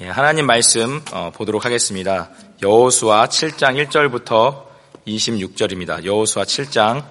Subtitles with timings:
[0.00, 2.30] 예, 하나님 말씀 어, 보도록 하겠습니다.
[2.62, 4.64] 여호수아 7장 1절부터
[5.06, 6.04] 26절입니다.
[6.04, 7.02] 여호수아 7장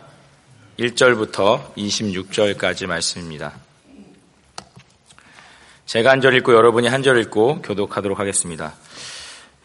[0.80, 3.54] 1절부터 26절까지 말씀입니다.
[5.86, 8.73] 제가 한 절 읽고 여러분이 한 절 읽고 교독하도록 하겠습니다.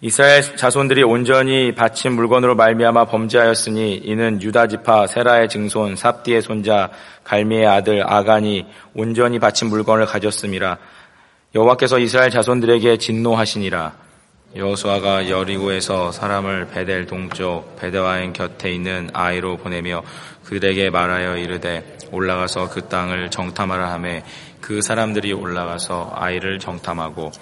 [0.00, 6.90] 이스라엘 자손들이 온전히 바친 물건으로 말미암아 범죄하였으니 이는 유다 지파 세라의 증손 삽디의 손자
[7.22, 10.78] 갈미의 아들 아간이 온전히 바친 물건을 가졌음이라
[11.54, 13.92] 여호와께서 이스라엘 자손들에게 진노하시니라.
[14.56, 20.02] 여호수아가 여리고에서 사람을 베델 동쪽 베데와인 곁에 있는 아이로 보내며
[20.44, 24.24] 그들에게 말하여 이르되 올라가서 그 땅을 정탐하라 하매
[24.62, 27.32] 그 사람들이 올라가서 아이를 정탐하고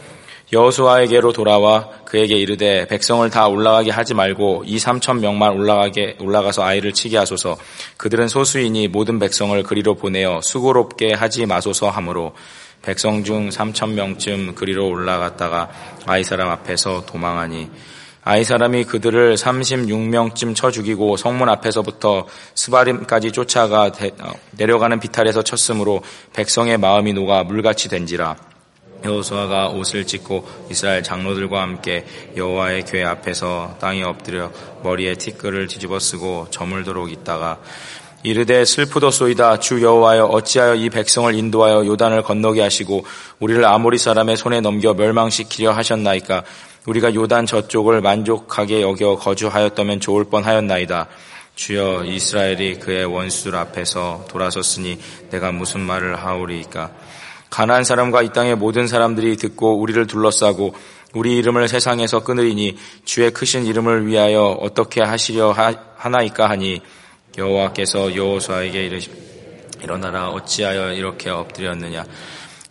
[0.52, 6.92] 여호수아에게로 돌아와 그에게 이르되 백성을 다 올라가게 하지 말고 이 삼천 명만 올라가게 올라가서 아이를
[6.92, 7.56] 치게 하소서
[7.96, 12.34] 그들은 소수이니 모든 백성을 그리로 보내어 수고롭게 하지 마소서 하므로
[12.82, 15.70] 백성 중 3천 명쯤 그리로 올라갔다가
[16.06, 17.70] 아이 사람 앞에서 도망하니
[18.22, 26.02] 아이 사람이 그들을 36명쯤 쳐 죽이고 성문 앞에서부터 스바림까지 쫓아가 어, 내려가는 비탈에서 쳤으므로
[26.34, 28.37] 백성의 마음이 녹아 물같이 된지라.
[29.02, 32.04] 여호수아가 옷을 찢고 이스라엘 장로들과 함께
[32.37, 37.59] 여호와의 교회 앞에서 땅에 엎드려 머리에 티끌을 뒤집어 쓰고 저물도록 있다가
[38.23, 39.60] 이르되 슬프도소이다.
[39.60, 43.04] 주 여호와여 어찌하여 이 백성을 인도하여 요단을 건너게 하시고
[43.38, 46.45] 우리를 아모리 사람의 손에 넘겨 멸망시키려 하셨나이까?
[46.87, 51.09] 우리가 요단 저쪽을 만족하게 여겨 거주하였다면 좋을 뻔하였나이다.
[51.54, 54.99] 주여 이스라엘이 그의 원수들 앞에서 돌아섰으니
[55.30, 56.90] 내가 무슨 말을 하오리이까?
[57.49, 60.74] 가난한 사람과 이 땅의 모든 사람들이 듣고 우리를 둘러싸고
[61.15, 65.55] 우리 이름을 세상에서 끊으리니 주의 크신 이름을 위하여 어떻게 하시려
[65.97, 66.81] 하나이까 하니
[67.41, 69.10] 여호와께서 여호수아에게 이르시
[69.83, 72.05] 일어나라 어찌하여 이렇게 엎드렸느냐?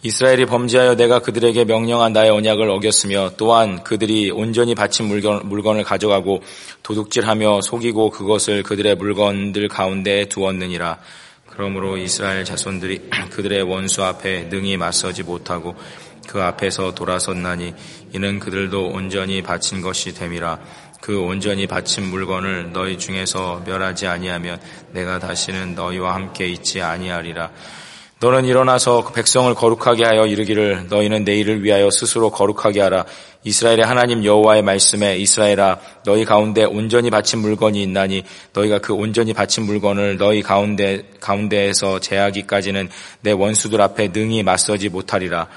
[0.02, 5.84] 이스라엘이 범죄하여 내가 그들에게 명령한 나의 언약을 어겼으며 또한 그들이 온전히 바친 물건, 물건 을
[5.84, 6.42] 가져가고
[6.84, 11.00] 도둑질하며 속이고 그것을 그들의 물건들 가운데 두었느니라.
[11.48, 15.76] 그러므로 이스라엘 자손들이 그들의 원수 앞에 능히 맞서지 못하고
[16.30, 17.74] 그 앞에서 돌아섰나니
[18.14, 20.60] 이는 그들도 온전히 바친 것이 됨이라
[21.10, 24.62] 그 온전히 바친 물건을 너희 중에서 멸하지 아니하면
[24.92, 27.50] 내가 다시는 너희와 함께 있지 아니하리라.
[28.20, 33.06] 너는 일어나서 그 백성을 거룩하게 하여 이르기를 너희는 내일을 위하여 스스로 거룩하게 하라.
[33.44, 38.22] 이스라엘의 하나님 여호와의 말씀에 이스라엘아 너희 가운데 온전히 바친 물건이 있나니
[38.54, 42.88] 너희가 그 온전히 바친 물건을 너희 가운데 가운데에서 제하기까지는
[43.22, 45.48] 내 원수들 앞에 능히 맞서지 못하리라.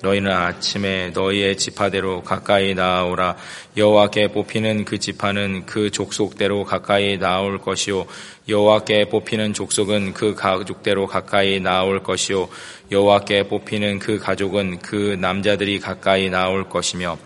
[0.00, 3.36] 너희는 아침에 너희의 지파대로 가까이 나아오라.
[3.76, 8.06] 여호와께 뽑히는 그 지파는 그 족속대로 가까이 나올 것이요.
[8.48, 12.48] 여호와께 뽑히는 족속은 그 가족대로 가까이 나올 것이요.
[12.90, 17.18] 여호와께 뽑히는 그 가족은 그 남자들이 가까이 나올 것이며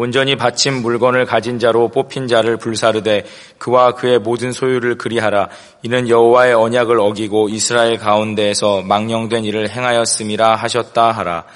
[0.00, 3.24] 온전히 바친 물건을 가진 자로 뽑힌 자를 불사르되
[3.58, 5.48] 그와 그의 모든 소유를 그리하라.
[5.82, 11.46] 이는 여호와의 언약을 어기고 이스라엘 가운데에서 망령된 일을 행하였음이라 하셨다 하라.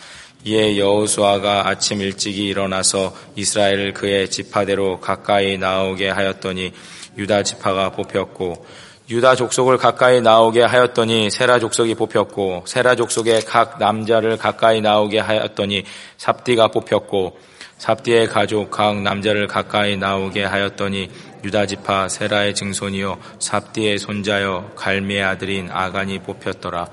[0.45, 6.73] 이에 여호수아가 아침 일찍이 일어나서 이스라엘을 그의 지파대로 가까이 나오게 하였더니
[7.17, 8.67] 유다 지파가 뽑혔고
[9.09, 15.85] 유다 족속을 가까이 나오게 하였더니 세라 족속이 뽑혔고 세라 족속의 각 남자를 가까이 나오게 하였더니
[16.17, 17.52] 삽디가 뽑혔고
[17.83, 21.11] 삽디의 가족 각 남자를 가까이 나오게 하였더니
[21.43, 26.87] 유다 지파 세라의 증손이요 삽디의 손자여 갈미의 아들인 아간이 뽑혔더라.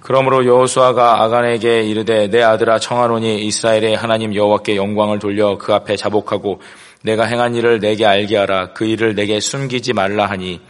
[0.00, 6.62] 그러므로 여호수아가 아간에게 이르되 내 아들아 청하노니 이스라엘의 하나님 여호와께 영광을 돌려 그 앞에 자복하고
[7.02, 10.62] 내가 행한 일을 내게 알게 하라 그 일을 내게 숨기지 말라 하니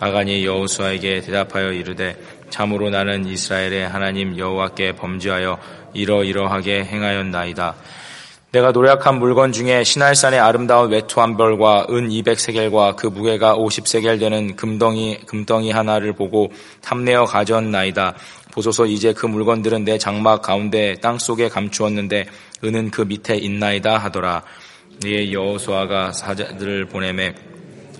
[0.00, 2.16] 아간이 여호수아에게 대답하여 이르되
[2.48, 5.58] 참으로 나는 이스라엘의 하나님 여호와께 범죄하여
[5.92, 7.74] 이러이러하게 행하였나이다.
[8.54, 14.54] 내가 노력한 물건 중에 신할산의 아름다운 외투 한 벌과 은 200세겔과 그 무게가 50세겔 되는
[14.54, 18.14] 금덩이 금덩이 하나를 보고 탐내어 가져온나이다.
[18.52, 22.26] 보소서 이제 그 물건들은 내 장막 가운데 땅 속에 감추었는데
[22.62, 24.44] 은은 그 밑에 있나이다 하더라.
[25.04, 27.34] 이에 여호수아가 사자들을 보내매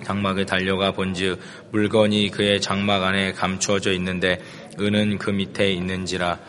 [0.05, 1.37] 장막에 달려가 본즉
[1.71, 4.39] 물건이 그의 장막 안에 감추어져 있는데
[4.79, 6.39] 은은 그 밑에 있는지라.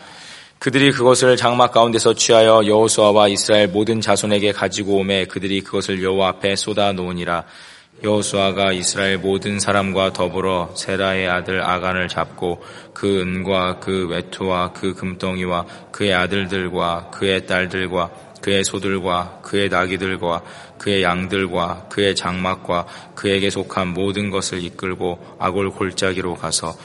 [0.59, 6.55] 그들이 그것을 장막 가운데서 취하여 여호수아와 이스라엘 모든 자손에게 가지고 오매 그들이 그것을 여호와 앞에
[6.55, 7.43] 쏟아 놓으니라.
[8.03, 12.63] 여호수아가 이스라엘 모든 사람과 더불어 세라의 아들 아간을 잡고
[12.93, 18.09] 그 은과 그 외투와 그 금덩이와 그의 아들들과 그의 딸들과
[18.41, 20.43] 그의 소들과 그의 나귀들과
[20.79, 26.75] 그의 양들과 그의 장막과 그에게 속한 모든 것을 이끌고 아골 골짜기로 가서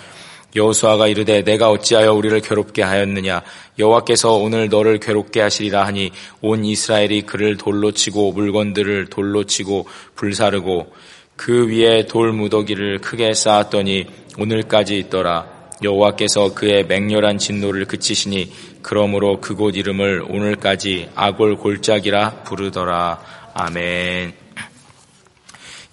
[0.54, 3.42] 여호수아가 이르되 내가 어찌하여 우리를 괴롭게 하였느냐
[3.78, 6.10] 여호와께서 오늘 너를 괴롭게 하시리라 하니
[6.40, 10.92] 온 이스라엘이 그를 돌로 치고 물건들을 돌로 치고 불사르고
[11.36, 14.06] 그 위에 돌 무더기를 크게 쌓았더니
[14.38, 15.46] 오늘까지 있더라
[15.82, 18.52] 여호와께서 그의 맹렬한 진노를 그치시니
[18.82, 23.20] 그러므로 그곳 이름을 오늘까지 아골 골짜기라 부르더라
[23.54, 24.34] 아멘.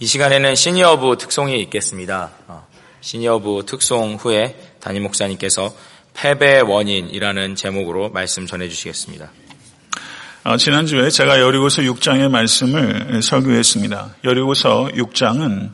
[0.02, 2.69] 이 시간에는 시니어부 특송이 있겠습니다.
[3.00, 3.02] 어.
[3.02, 5.74] 시니어부 특송 후에 담임 목사님께서
[6.14, 9.32] 패배 원인이라는 제목으로 말씀 전해주시겠습니다.
[10.44, 14.16] 어, 지난주에 제가 여리고서 6장의 말씀을 설교했습니다.
[14.24, 15.72] 여리고서 6장은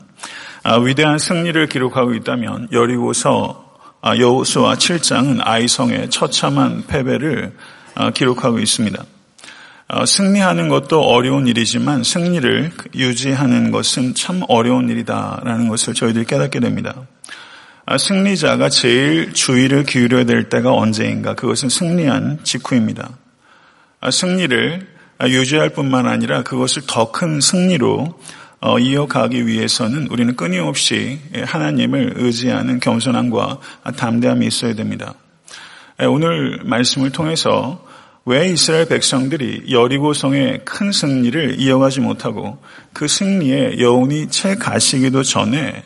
[0.62, 7.54] 아, 위대한 승리를 기록하고 있다면 여리고서 아, 여호수와 7장은 아이성의 처참한 패배를
[7.94, 9.04] 아, 기록하고 있습니다.
[9.88, 17.06] 어, 승리하는 것도 어려운 일이지만 승리를 유지하는 것은 참 어려운 일이다라는 것을 저희들이 깨닫게 됩니다.
[17.88, 21.34] 아, 승리자가 제일 주의를 기울여야 될 때가 언제인가?
[21.34, 23.10] 그것은 승리한 직후입니다.
[24.00, 24.88] 아, 승리를
[25.22, 28.18] 유지할 뿐만 아니라 그것을 더 큰 승리로
[28.60, 33.60] 어, 이어가기 위해서는 우리는 끊임없이 하나님을 의지하는 겸손함과
[33.96, 35.14] 담대함이 있어야 됩니다.
[36.08, 37.86] 오늘 말씀을 통해서
[38.24, 42.58] 왜 이스라엘 백성들이 여리고성의 큰 승리를 이어가지 못하고
[42.92, 45.84] 그 승리에 여운이 채 가시기도 전에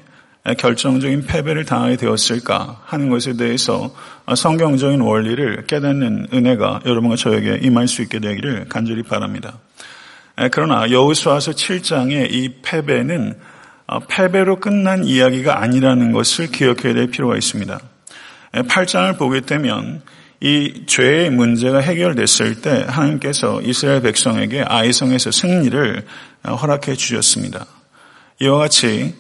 [0.57, 3.95] 결정적인 패배를 당하게 되었을까 하는 것에 대해서
[4.35, 9.59] 성경적인 원리를 깨닫는 은혜가 여러분과 저에게 임할 수 있게 되기를 간절히 바랍니다.
[10.51, 13.39] 그러나 여호수아서 7장의 이 패배는
[14.09, 17.79] 패배로 끝난 이야기가 아니라는 것을 기억해야 될 필요가 있습니다.
[18.53, 20.01] 8장을 보게 되면
[20.41, 26.07] 이 죄의 문제가 해결됐을 때 하나님께서 이스라엘 백성에게 아이성에서 승리를
[26.45, 27.67] 허락해 주셨습니다.
[28.41, 29.15] 이와 같이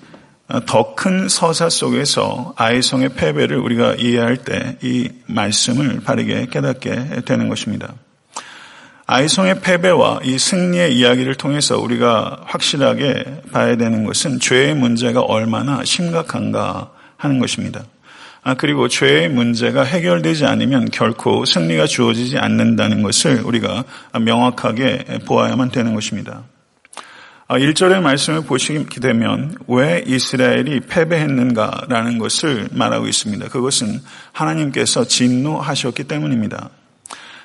[0.66, 7.94] 더 큰 서사 속에서 아이성의 패배를 우리가 이해할 때 이 말씀을 바르게 깨닫게 되는 것입니다.
[9.06, 16.90] 아이성의 패배와 이 승리의 이야기를 통해서 우리가 확실하게 봐야 되는 것은 죄의 문제가 얼마나 심각한가
[17.16, 17.82] 하는 것입니다.
[18.42, 23.84] 아, 그리고 죄의 문제가 해결되지 않으면 결코 승리가 주어지지 않는다는 것을 우리가
[24.18, 26.44] 명확하게 보아야만 되는 것입니다.
[27.58, 33.48] 1절의 아, 말씀을 보시게 되면 왜 이스라엘이 패배했는가라는 것을 말하고 있습니다.
[33.48, 34.00] 그것은
[34.32, 36.70] 하나님께서 진노하셨기 때문입니다.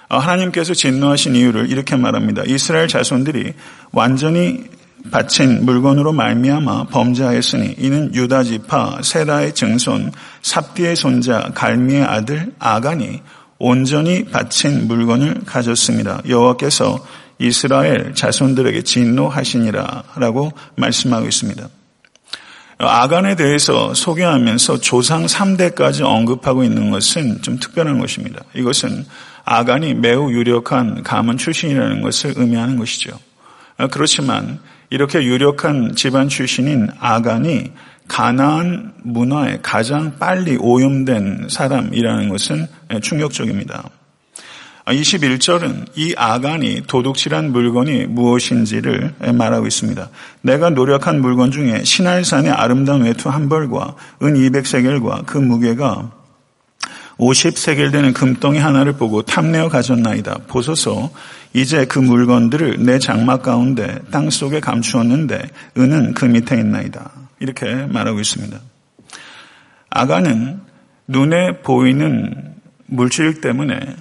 [0.07, 2.43] 아, 하나님께서 진노하신 이유를 이렇게 말합니다.
[2.45, 3.53] 이스라엘 자손들이
[3.91, 4.65] 완전히
[5.11, 10.11] 바친 물건으로 말미암아 범죄하였으니 이는 유다 지파 세라의 증손
[10.41, 13.21] 삽디의 손자 갈미의 아들 아간이
[13.57, 16.21] 온전히 바친 물건을 가졌습니다.
[16.27, 17.03] 여호와께서
[17.39, 21.67] 이스라엘 자손들에게 진노하시니라라고 말씀하고 있습니다.
[22.77, 28.43] 아간에 대해서 소개하면서 조상 3대까지 언급하고 있는 것은 좀 특별한 것입니다.
[28.53, 29.05] 이것은
[29.45, 33.17] 아간이 매우 유력한 가문 출신이라는 것을 의미하는 것이죠.
[33.91, 34.59] 그렇지만
[34.89, 37.71] 이렇게 유력한 집안 출신인 아간이
[38.07, 42.67] 가나안 문화에 가장 빨리 오염된 사람이라는 것은
[43.01, 43.89] 충격적입니다.
[44.93, 50.09] 21절은 이 아간이 도둑질한 물건이 무엇인지를 말하고 있습니다.
[50.41, 56.11] 내가 노력한 물건 중에 신할산의 아름다운 외투 한 벌과 은 200세겔과 그 무게가
[57.17, 60.39] 50세겔 되는 금덩이 하나를 보고 탐내어 가졌나이다.
[60.47, 61.11] 보소서
[61.53, 65.41] 이제 그 물건들을 내 장막 가운데 땅 속에 감추었는데
[65.77, 67.11] 은은 그 밑에 있나이다.
[67.39, 68.59] 이렇게 말하고 있습니다.
[69.89, 70.59] 아가는
[71.07, 72.55] 눈에 보이는
[72.87, 73.95] 물질 때문에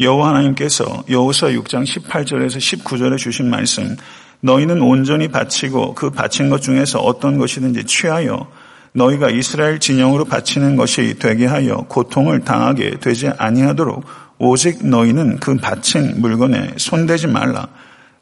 [0.00, 3.96] 여호와 하나님께서 여호수아 6장 18절에서 19절에 주신 말씀
[4.40, 8.46] 너희는 온전히 바치고 그 바친 것 중에서 어떤 것이든지 취하여
[8.92, 14.04] 너희가 이스라엘 진영으로 바치는 것이 되게 하여 고통을 당하게 되지 아니하도록
[14.38, 17.68] 오직 너희는 그 바친 물건에 손대지 말라.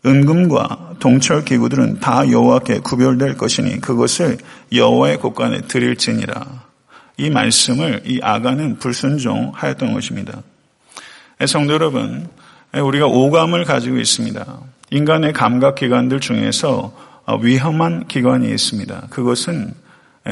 [0.04, 4.38] 은금과 동철 기구들은 다 여호와께 구별될 것이니 그것을
[4.73, 6.64] 여호와의 곳간에 드릴지니라.
[7.18, 10.42] 이 말씀을 이 아가는 불순종하였던 것입니다.
[11.45, 12.28] 성도 여러분,
[12.73, 14.59] 우리가 오감을 가지고 있습니다.
[14.90, 16.97] 인간의 감각 기관들 중에서
[17.43, 19.09] 위험한 기관이 있습니다.
[19.11, 19.75] 그것은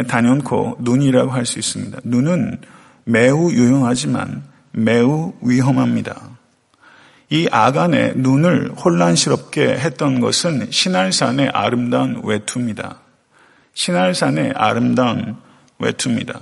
[0.08, 1.98] 단연코 눈이라고 할 수 있습니다.
[2.04, 2.58] 눈은
[3.04, 6.30] 매우 유용하지만 매우 위험합니다.
[7.30, 13.00] 이 아간의 눈을 혼란스럽게 했던 것은 신할산의 아름다운 외투입니다.
[13.74, 15.36] 신할산의 아름다운
[15.78, 16.40] 외투입니다.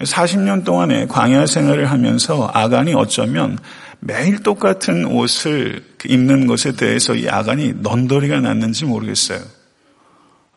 [0.00, 3.58] 40년 동안의 광야 생활을 하면서 아간이 어쩌면
[4.00, 9.40] 매일 똑같은 옷을 입는 것에 대해서 이 아간이 넌더리가 났는지 모르겠어요.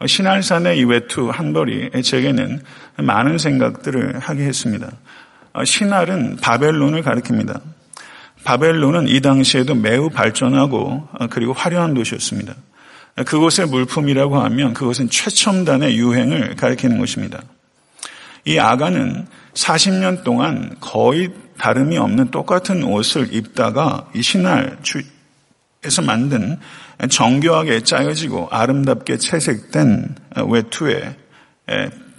[0.05, 2.62] 신할산의 이 외투 한 벌이 제게는
[2.98, 4.91] 많은 생각들을 하게 했습니다.
[5.65, 7.62] 신할은 바벨론을 가리킵니다.
[8.43, 12.55] 바벨론은 이 당시에도 매우 발전하고 그리고 화려한 도시였습니다.
[13.25, 17.41] 그곳의 물품이라고 하면 그것은 최첨단의 유행을 가리키는 것입니다.
[18.46, 24.72] 이 아가는 40년 동안 거의 다름이 없는 똑같은 옷을 입다가 이 신할에서
[26.05, 26.58] 만든
[27.10, 30.15] 정교하게 짜여지고 아름답게 채색된
[30.48, 31.15] 외투에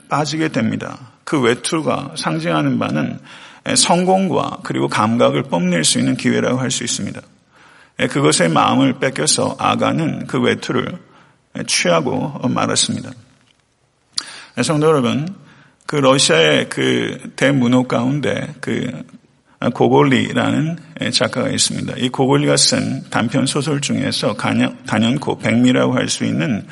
[0.08, 1.12] 빠지게 됩니다.
[1.24, 3.18] 그 외투가 상징하는 바는
[3.76, 7.20] 성공과 그리고 감각을 뽐낼 수 있는 기회라고 할 수 있습니다.
[8.10, 10.98] 그것의 마음을 뺏겨서 아가는 그 외투를
[11.66, 13.10] 취하고 말았습니다.
[14.62, 15.28] 성도 여러분,
[15.86, 18.90] 그 러시아의 그 대문호 가운데 그
[19.74, 20.78] 고골리라는
[21.12, 21.94] 작가가 있습니다.
[21.98, 24.34] 이 고골리가 쓴 단편 소설 중에서
[24.86, 26.66] 단연코 백미라고 할 수 있는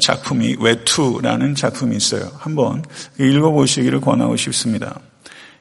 [0.00, 2.30] 작품이 외투라는 작품이 있어요.
[2.38, 2.84] 한번
[3.18, 5.00] 읽어보시기를 권하고 싶습니다.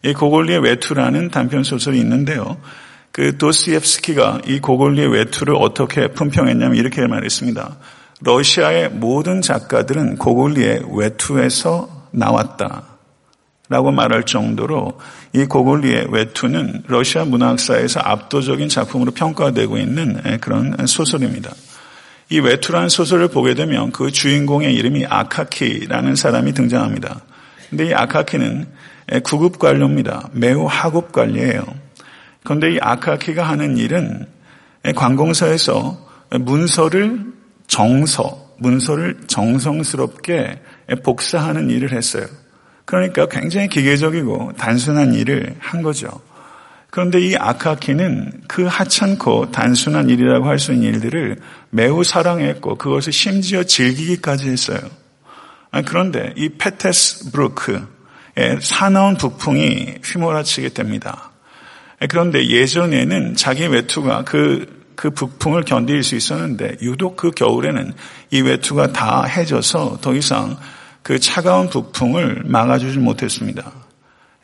[0.04, 2.58] 이 고골리의 외투라는 단편 소설이 있는데요.
[3.12, 7.77] 그 도스옙스키가 이 고골리의 외투를 어떻게 품평했냐면 이렇게 말했습니다.
[8.22, 12.84] 러시아의 모든 작가들은 고골리의 외투에서 나왔다.
[13.70, 14.98] 라고 말할 정도로
[15.34, 21.52] 이 고골리의 외투는 러시아 문학사에서 압도적인 작품으로 평가되고 있는 그런 소설입니다.
[22.30, 27.22] 이 외투라는 소설을 보게 되면 그 주인공의 이름이 아카키라는 사람이 등장합니다.
[27.70, 28.68] 근데 이 아카키는
[29.24, 30.30] 구급 관료입니다.
[30.32, 31.66] 매우 하급 관리예요.
[32.44, 34.28] 그런데 이 아카키가 하는 일은
[34.96, 36.08] 관공서에서
[36.40, 37.34] 문서를
[37.68, 40.62] 정서, 문서를 정성스럽게
[41.03, 42.25] 복사하는 일을 했어요.
[42.86, 46.22] 그러니까 굉장히 기계적이고 단순한 일을 한 거죠.
[46.89, 51.38] 그런데 이 아카키는 그 하찮고 단순한 일이라고 할 수 있는 일들을
[51.70, 54.79] 매우 사랑했고 그것을 심지어 즐기기까지 했어요.
[55.86, 57.82] 그런데 이 페테스 브루크의
[58.62, 61.32] 사나운 북풍이 휘몰아치게 됩니다.
[62.10, 64.65] 그런데 예전에는 자기 외투가 그,
[64.96, 67.94] 그 북풍을 견딜 수 있었는데 유독 그 겨울에는
[68.32, 70.58] 이 외투가 다 해져서 더 이상
[71.08, 73.72] 그 차가운 북풍을 막아주지 못했습니다.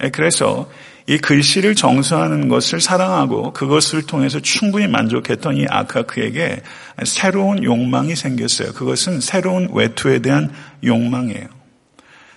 [0.02, 0.72] 예, 그래서
[1.08, 6.62] 이 글씨를 정수하는 것을 사랑하고 그것을 통해서 충분히 만족했던 이 아카크에게
[7.04, 8.72] 새로운 욕망이 생겼어요.
[8.72, 10.54] 그것은 새로운 외투에 대한
[10.86, 11.48] 욕망이에요.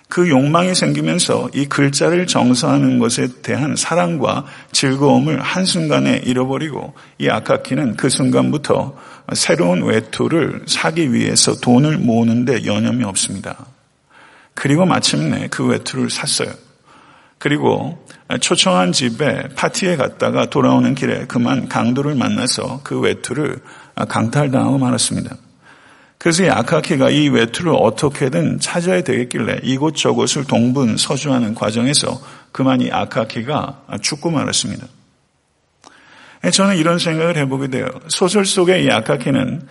[0.09, 4.43] 그 욕망이 생기면서 이 글자를 정서하는 것에 대한 사랑과
[4.73, 8.93] 즐거움을 한순간에 잃어버리고 이 아카키는 그 순간부터
[9.31, 13.76] 새로운 외투를 사기 위해서 돈을 모으는데 여념이 없습니다.
[14.59, 16.49] 그리고 마침내 그 외투를 샀어요.
[17.37, 18.03] 그리고
[18.41, 23.59] 초청한 집에 파티에 갔다가 돌아오는 길에 그만 강도를 만나서 그 외투를
[24.09, 25.37] 강탈당하고 말았습니다.
[26.17, 32.19] 그래서 이 아카키가 이 외투를 어떻게든 찾아야 되겠길래 이곳저곳을 동분 서주하는 과정에서
[32.51, 34.87] 그만 이 아카키가 죽고 말았습니다.
[36.51, 37.87] 저는 이런 생각을 해보게 돼요.
[38.07, 39.67] 소설 속의 이 아카키는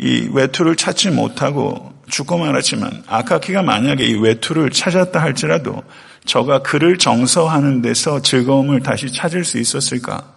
[0.00, 5.82] 이 외투를 찾지 못하고 죽고 말았지만 아카키가 만약에 이 외투를 찾았다 할지라도
[6.24, 10.34] 저가 글을 정서하는 데서 즐거움을 다시 찾을 수 있었을까?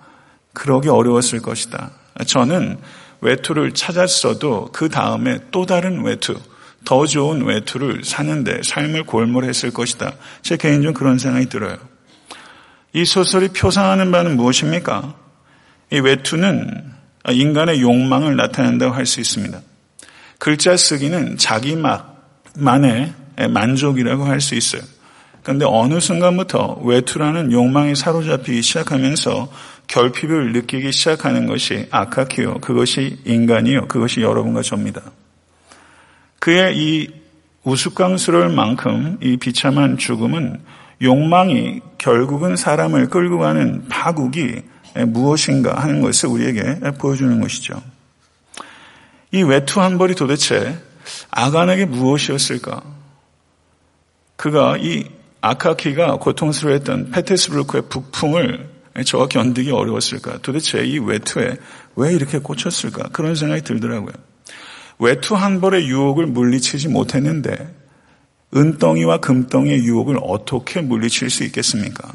[0.54, 1.92] 그러기 어려웠을 것이다.
[2.26, 2.78] 저는
[3.22, 6.36] 외투를 찾았어도 그 다음에 또 다른 외투,
[6.86, 10.14] 더 좋은 외투를 사는데 삶을 골몰했을 것이다.
[10.42, 11.78] 제 개인적으로 그런 생각이 들어요.
[12.94, 15.16] 이 소설이 표상하는 바는 무엇입니까?
[15.92, 16.94] 이 외투는
[17.30, 19.60] 인간의 욕망을 나타낸다고 할 수 있습니다.
[20.44, 21.78] 글자 쓰기는 자기
[22.58, 23.14] 만의
[23.50, 24.82] 만족이라고 할 수 있어요.
[25.42, 29.50] 그런데 어느 순간부터 외투라는 욕망이 사로잡히기 시작하면서
[29.88, 32.56] 결핍을 느끼기 시작하는 것이 아카키요.
[32.56, 33.88] 그것이 인간이요.
[33.88, 35.02] 그것이 여러분과 저입니다.
[36.40, 37.08] 그의 이
[37.64, 40.60] 우스꽝스러울 만큼 이 비참한 죽음은
[41.02, 44.56] 욕망이 결국은 사람을 끌고 가는 파국이
[45.08, 47.82] 무엇인가 하는 것을 우리에게 보여주는 것이죠.
[49.34, 50.78] 이 외투 한 벌이 도대체
[51.32, 52.84] 아간에게 무엇이었을까?
[54.36, 55.06] 그가 이
[55.42, 58.70] 아카키가 고통스러워했던 페테스브루크의 북풍을
[59.06, 60.38] 저가 견디기 어려웠을까?
[60.44, 61.58] 도대체 이 외투에
[61.96, 63.10] 왜 이렇게 꽂혔을까?
[63.12, 64.14] 그런 생각이 들더라고요.
[65.00, 67.76] 외투 한 벌의 유혹을 물리치지 못했는데
[68.56, 72.08] 은덩이와 금덩이의 유혹을 어떻게 물리칠 수 있겠습니까?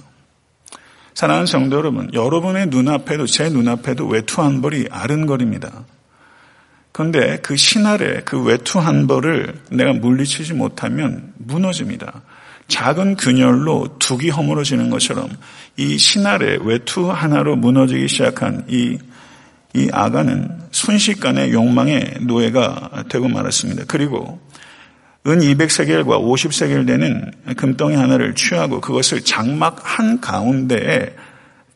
[1.14, 5.84] 사랑하는 성도 여러분, 여러분의 눈앞에도 제 눈앞에도 외투 한 벌이 아른거립니다.
[6.92, 12.22] 그런데 그 신할의 그 외투 한 벌을 내가 물리치지 못하면 무너집니다.
[12.68, 15.28] 작은 균열로 두기 허물어지는 것처럼
[15.76, 18.98] 이 신할의 외투 하나로 무너지기 시작한 이,
[19.74, 23.84] 이 아가는 순식간에 욕망의 노예가 되고 말았습니다.
[23.88, 24.38] 그리고
[25.26, 31.14] 은 200세겔과 50세겔 되는 금덩이 하나를 취하고 그것을 장막 한 가운데에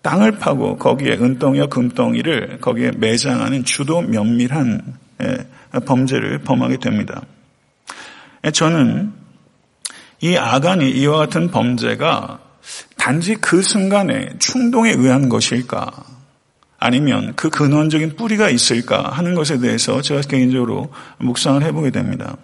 [0.02, 5.01] 땅을 파고 거기에 은덩이와 금덩이를 거기에 매장하는 주도 면밀한
[5.86, 7.22] 범죄를 범하게 됩니다.
[8.52, 9.12] 저는
[10.20, 12.40] 이 아간이 이와 같은 범죄가
[12.96, 15.90] 단지 그 순간에 충동에 의한 것일까?
[16.78, 22.36] 아니면 그 근원적인 뿌리가 있을까 하는 것에 대해서 제가 개인적으로 묵상을 해보게 됩니다.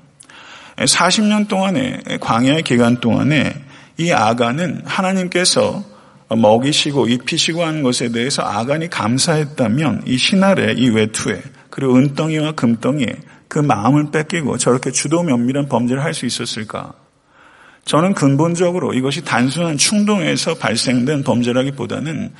[0.77, 3.53] 40년 동안의 광야의 기간 동안에
[3.97, 5.85] 이 아간은 하나님께서
[6.29, 13.17] 먹이시고 입히시고 하는 것에 대해서 아간이 감사했다면 이 신할의 이 외투에 그리고 은덩이와 금덩이에
[13.49, 16.93] 그 마음을 뺏기고 저렇게 주도 면밀한 범죄를 할 수 있었을까?
[17.85, 22.33] 저는 근본적으로 이것이 단순한 충동에서 발생된 범죄라기보다는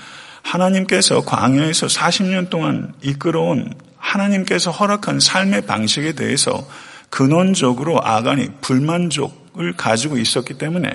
[0.43, 6.69] 하나님께서 광야에서 40년 동안 이끌어온 하나님께서 허락한 삶의 방식에 대해서
[7.11, 10.91] 근원적으로 아간이 불만족을 가지고 있었기 때문에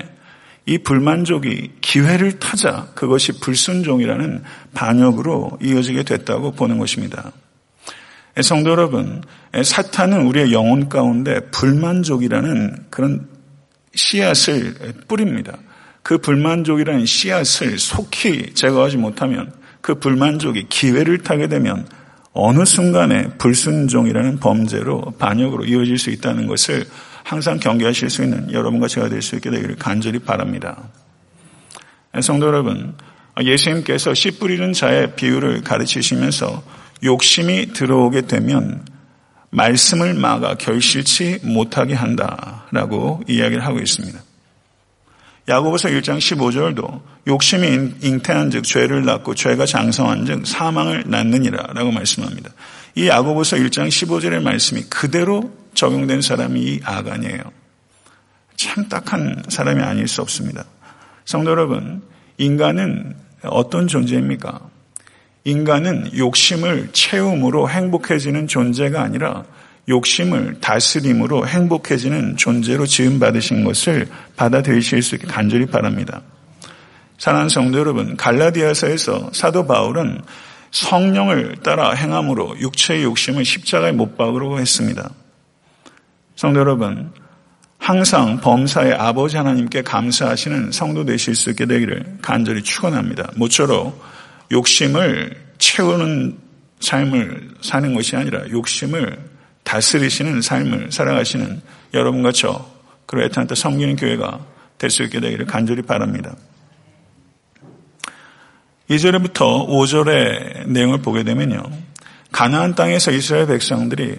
[0.66, 7.32] 이 불만족이 기회를 타자 그것이 불순종이라는 반역으로 이어지게 됐다고 보는 것입니다.
[8.42, 9.22] 성도 여러분,
[9.62, 13.28] 사탄은 우리의 영혼 가운데 불만족이라는 그런
[13.94, 14.74] 씨앗을
[15.06, 15.56] 뿌립니다.
[16.02, 21.86] 그 불만족이라는 씨앗을 속히 제거하지 못하면 그 불만족이 기회를 타게 되면
[22.32, 26.84] 어느 순간에 불순종이라는 범죄로 반역으로 이어질 수 있다는 것을
[27.22, 30.90] 항상 경계하실 수 있는 여러분과 제가 될 수 있게 되기를 간절히 바랍니다.
[32.20, 32.94] 성도 여러분,
[33.40, 36.62] 예수님께서 씨 뿌리는 자의 비유를 가르치시면서
[37.02, 38.84] 욕심이 들어오게 되면
[39.50, 44.20] 말씀을 막아 결실치 못하게 한다라고 이야기를 하고 있습니다.
[45.48, 52.50] 야고보서 1장 15절도 욕심이 잉태한 즉 죄를 낳고 죄가 장성한 즉 사망을 낳느니라 라고 말씀합니다.
[52.94, 57.42] 이 야고보서 1장 15절의 말씀이 그대로 적용된 사람이 이 아간이에요.
[58.56, 60.64] 참 딱한 사람이 아닐 수 없습니다.
[61.24, 62.02] 성도 여러분,
[62.38, 64.60] 인간은 어떤 존재입니까?
[65.44, 69.44] 인간은 욕심을 채움으로 행복해지는 존재가 아니라
[69.88, 76.22] 욕심을 다스림으로 행복해지는 존재로 지음받으신 것을 받아들이실 수 있게 간절히 바랍니다.
[77.18, 80.22] 사랑하는 성도 여러분, 갈라디아서에서 사도 바울은
[80.70, 85.10] 성령을 따라 행함으로 육체의 욕심을 십자가에 못 박으려고 했습니다.
[86.34, 87.12] 성도 여러분,
[87.78, 93.30] 항상 범사의 아버지 하나님께 감사하시는 성도 되실 수 있게 되기를 간절히 축원합니다.
[93.36, 94.02] 모쪼록
[94.52, 96.38] 욕심을 채우는
[96.80, 99.18] 삶을 사는 것이 아니라 욕심을
[99.62, 101.62] 다스리시는 삶을 살아가시는
[101.94, 102.70] 여러분과 저
[103.06, 104.40] 그리고 애타한테 섬기는 교회가
[104.78, 106.36] 될 수 있게 되기를 간절히 바랍니다.
[108.90, 111.62] 2절부터 5절의 내용을 보게 되면요.
[112.32, 114.18] 가나안 땅에서 이스라엘 백성들이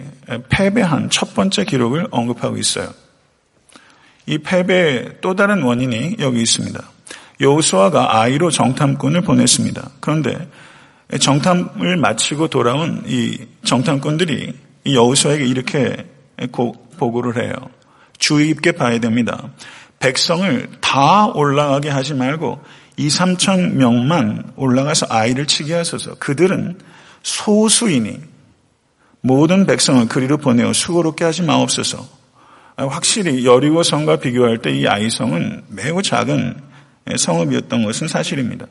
[0.49, 2.91] 패배한 첫 번째 기록을 언급하고 있어요.
[4.25, 6.81] 이 패배의 또 다른 원인이 여기 있습니다.
[7.39, 9.89] 여호수아가 아이로 정탐꾼을 보냈습니다.
[9.99, 10.49] 그런데
[11.19, 14.53] 정탐을 마치고 돌아온 이 정탐꾼들이
[14.87, 16.07] 여호수아에게 이렇게
[16.97, 17.53] 보고를 해요.
[18.17, 19.49] 주의 깊게 봐야 됩니다.
[19.99, 22.61] 백성을 다 올라가게 하지 말고
[22.97, 26.15] 2, 3천 명만 올라가서 아이를 치게 하소서.
[26.15, 26.79] 그들은
[27.23, 28.19] 소수이니
[29.21, 32.07] 모든 백성을 그리로 보내어 수고롭게 하지 마옵소서.
[32.77, 36.61] 확실히 여리고 성과 비교할 때 이 아이성은 매우 작은
[37.15, 38.67] 성읍이었던 것은 사실입니다.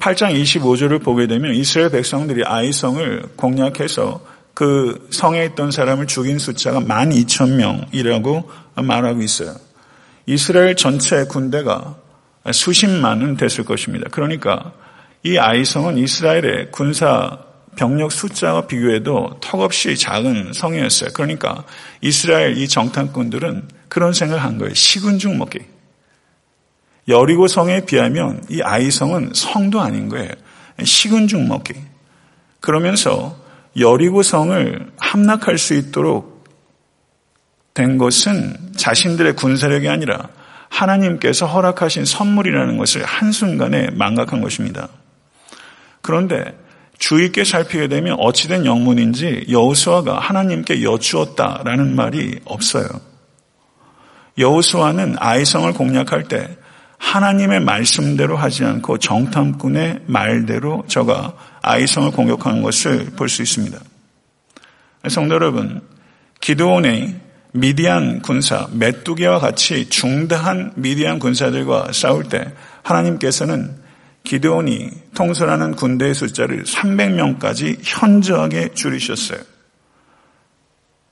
[0.00, 4.24] 8장 25절을 보게 되면 이스라엘 백성들이 아이성을 공략해서
[4.54, 8.44] 그 성에 있던 사람을 죽인 숫자가 12,000명이라고
[8.76, 9.54] 말하고 있어요.
[10.26, 11.96] 이스라엘 전체 군대가
[12.50, 14.08] 수십만은 됐을 것입니다.
[14.10, 14.72] 그러니까
[15.22, 17.38] 이 아이성은 이스라엘의 군사
[17.76, 21.10] 병력 숫자와 비교해도 턱없이 작은 성이었어요.
[21.14, 21.64] 그러니까
[22.00, 24.74] 이스라엘 이 정탐꾼들은 그런 생각을 한 거예요.
[24.74, 25.73] 식은 죽 먹기.
[27.08, 30.30] 여리고 성에 비하면 이 아이성은 성도 아닌 거예요.
[30.82, 31.74] 식은 죽 먹기.
[32.60, 33.36] 그러면서
[33.78, 36.44] 여리고 성을 함락할 수 있도록
[37.74, 40.28] 된 것은 자신들의 군사력이 아니라
[40.68, 44.88] 하나님께서 허락하신 선물이라는 것을 한순간에 망각한 것입니다.
[46.00, 46.56] 그런데
[46.98, 52.88] 주의 있게 살피게 되면 어찌된 영문인지 여호수아가 하나님께 여쭈었다라는 말이 없어요.
[54.38, 56.56] 여호수아는 아이성을 공략할 때
[56.98, 63.78] 하나님의 말씀대로 하지 않고 정탐꾼의 말대로 저가 아이성을 공격하는 것을 볼 수 있습니다.
[65.08, 65.82] 성도 여러분,
[66.40, 67.20] 기도원의
[67.52, 72.52] 미디안 군사 메뚜기와 같이 중대한 미디안 군사들과 싸울 때
[72.82, 73.76] 하나님께서는
[74.24, 79.38] 기도원이 통솔하는 군대의 숫자를 300명까지 현저하게 줄이셨어요.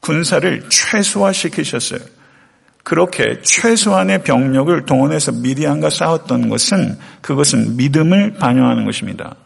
[0.01, 2.01] 군사를 최소화시키셨어요.
[2.83, 9.37] 그렇게 최소한의 병력을 동원해서 미디안과 싸웠던 것은 그것은 믿음을 반영하는 것입니다.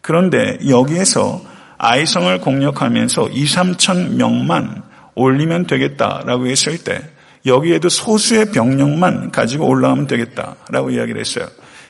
[0.00, 1.42] 그런데 여기에서
[1.78, 4.82] 아이성을 공략하면서 2, 3천 명만
[5.14, 7.00] 올리면 되겠다라고 했을 때
[7.46, 11.46] 여기에도 소수의 병력만 가지고 올라가면 되겠다라고 이야기를 했어요.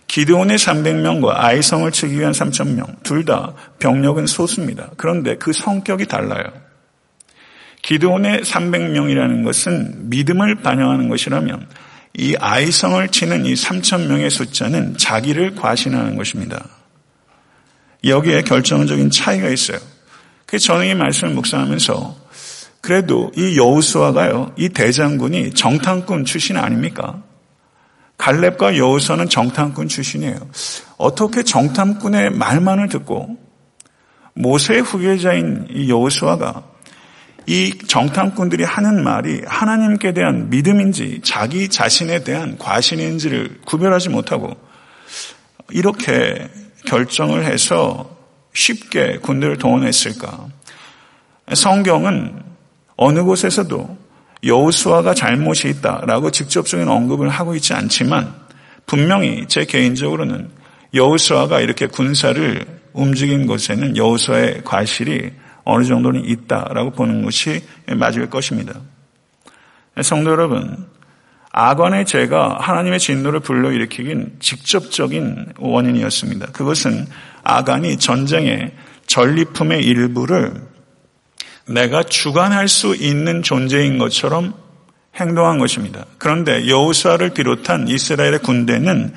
[0.07, 4.90] 기드온의 300명과 아이성을 치기 위한 3,000명, 둘 다 병력은 소수입니다.
[4.96, 6.44] 그런데 그 성격이 달라요.
[7.85, 11.68] 기드온의 300명이라는 것은 믿음을 반영하는 것이라면
[12.14, 16.66] 이 아이성을 치는 이 3,000명의 숫자는 자기를 과신하는 것입니다.
[18.05, 19.79] 여기에 결정적인 차이가 있어요.
[20.47, 22.25] 그래서 저는 이 말씀을 묵상하면서
[22.81, 27.23] 그래도 이 여우수아가요, 이 대장군이 정탐꾼 출신 아닙니까?
[28.16, 30.38] 갈렙과 여우수아는 정탐꾼 출신이에요.
[30.97, 33.37] 어떻게 정탐꾼의 말만을 듣고
[34.35, 36.73] 모세의 후계자인 이 여우수아가
[37.46, 44.57] 이 정탐꾼들이 하는 말이 하나님께 대한 믿음인지 자기 자신에 대한 과신인지를 구별하지 못하고
[45.70, 46.48] 이렇게
[46.87, 48.16] 결정을 해서
[48.54, 50.46] 쉽게 군대를 동원했을까?
[51.52, 52.42] 성경은
[52.96, 53.98] 어느 곳에서도
[54.44, 58.35] 여호수아가 잘못이 있다라고 직접적인 언급을 하고 있지 않지만
[58.87, 60.50] 분명히 제 개인적으로는
[60.94, 65.33] 여호수아가 이렇게 군사를 움직인 것에는 여호수아의 과실이
[65.64, 67.62] 어느 정도는 있다라고 보는 것이
[67.96, 68.74] 맞을 것입니다.
[70.03, 70.87] 성도 여러분,
[71.53, 76.46] 악원의 죄가 하나님의 진노를 불러일으키긴 직접적인 원인이었습니다.
[76.46, 77.07] 그것은
[77.44, 78.72] 아간이 전쟁의
[79.07, 80.53] 전리품의 일부를
[81.66, 84.55] 내가 주관할 수 있는 존재인 것처럼
[85.14, 86.05] 행동한 것입니다.
[86.18, 89.14] 그런데 여호수아를 비롯한 이스라엘의 군대는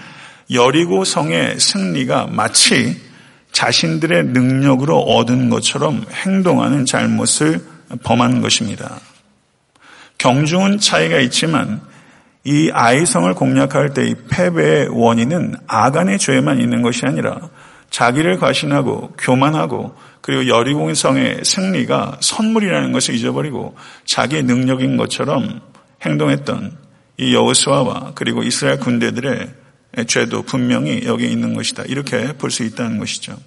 [0.51, 3.06] 여리고 성의 승리가 마치
[3.51, 7.61] 자신들의 능력으로 얻은 것처럼 행동하는 잘못을
[8.03, 8.99] 범한 것입니다.
[10.17, 11.81] 경중은 차이가 있지만
[12.43, 17.49] 이 아이성을 공략할 때 이 패배의 원인은 아간의 죄만 있는 것이 아니라
[17.89, 25.61] 자기를 과신하고 교만하고 그리고 여리공 성의 승리가 선물이라는 것을 잊어버리고 자기의 능력인 것처럼
[26.05, 26.77] 행동했던
[27.17, 29.47] 이 여호수아와 그리고 이스라엘 군대들의
[30.07, 31.83] 죄도 분명히 여기 있는 것이다.
[31.83, 33.37] 이렇게 볼 수 있다는 것이죠.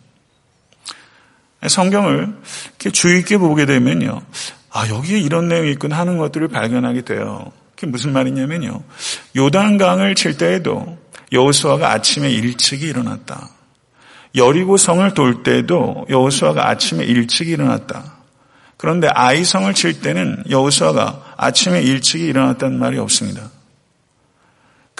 [1.66, 2.34] 성경을
[2.68, 4.22] 이렇게 주의 있게 보게 되면요.
[4.70, 7.52] 아, 여기에 이런 내용이 있군 하는 것들을 발견하게 돼요.
[7.74, 8.82] 그게 무슨 말이냐면요.
[9.36, 10.98] 요단강을 칠 때에도
[11.32, 13.50] 여호수아가 아침에 일찍이 일어났다.
[14.36, 18.14] 여리고 성을 돌 때도 여호수아가 아침에 일찍 일어났다.
[18.76, 23.50] 그런데 아이성을 칠 때는 여호수아가 아침에 일찍 일어났다는 말이 없습니다.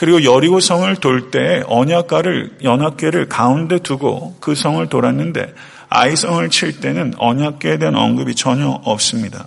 [0.01, 5.55] 그리고 여리고 성을 돌 때 언약가를 연합계를 가운데 두고 그 성을 돌았는데
[5.91, 9.47] 아이성을 칠 때는 언약계에 대한 언급이 전혀 없습니다.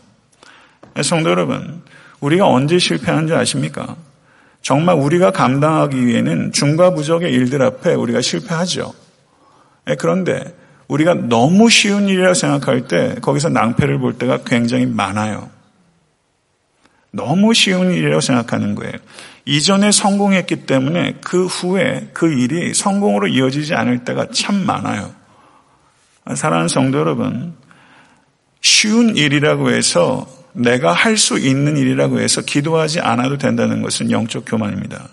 [1.02, 1.82] 성도 여러분,
[2.20, 3.00] 우리가 언제 줄
[3.36, 3.96] 아십니까?
[4.62, 8.94] 정말 우리가 감당하기 위해는 중과 부적의 일들 앞에 우리가 실패하죠.
[9.90, 10.56] 예, 그런데
[10.88, 15.50] 우리가 너무 쉬운 일이라고 생각할 때 거기서 낭패를 볼 때가 굉장히 많아요.
[17.10, 18.94] 너무 쉬운 일이라고 생각하는 거예요.
[19.46, 25.14] 이전에 성공했기 때문에 그 후에 그 일이 성공으로 이어지지 않을 때가 참 많아요.
[26.34, 27.54] 사랑하는 성도 여러분,
[28.62, 35.10] 쉬운 일이라고 해서 내가 할 수 있는 일이라고 해서 기도하지 않아도 된다는 것은 영적 교만입니다.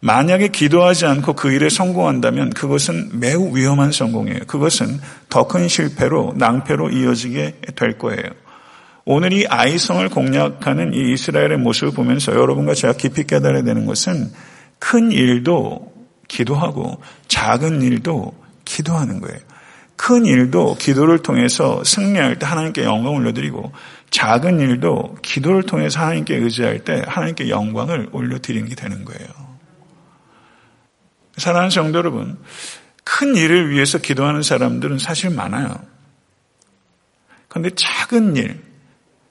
[0.00, 4.40] 만약에 기도하지 않고 그 일에 성공한다면 그것은 매우 위험한 성공이에요.
[4.48, 8.24] 그것은 더 큰 실패로 낭패로 이어지게 될 거예요.
[9.04, 14.30] 오늘 이 아이성을 공략하는 이 이스라엘의 모습을 보면서 여러분과 제가 깊이 깨달아야 되는 것은
[14.78, 15.92] 큰 일도
[16.28, 18.32] 기도하고 작은 일도
[18.64, 19.38] 기도하는 거예요.
[19.96, 23.72] 큰 일도 기도를 통해서 승리할 때 하나님께 영광을 올려드리고
[24.10, 29.28] 작은 일도 기도를 통해서 하나님께 의지할 때 하나님께 영광을 올려드리는 게 되는 거예요.
[31.36, 32.38] 사랑하는 성도 여러분,
[33.04, 35.74] 큰 일을 위해서 기도하는 사람들은 사실 많아요.
[37.48, 38.71] 그런데 작은 일,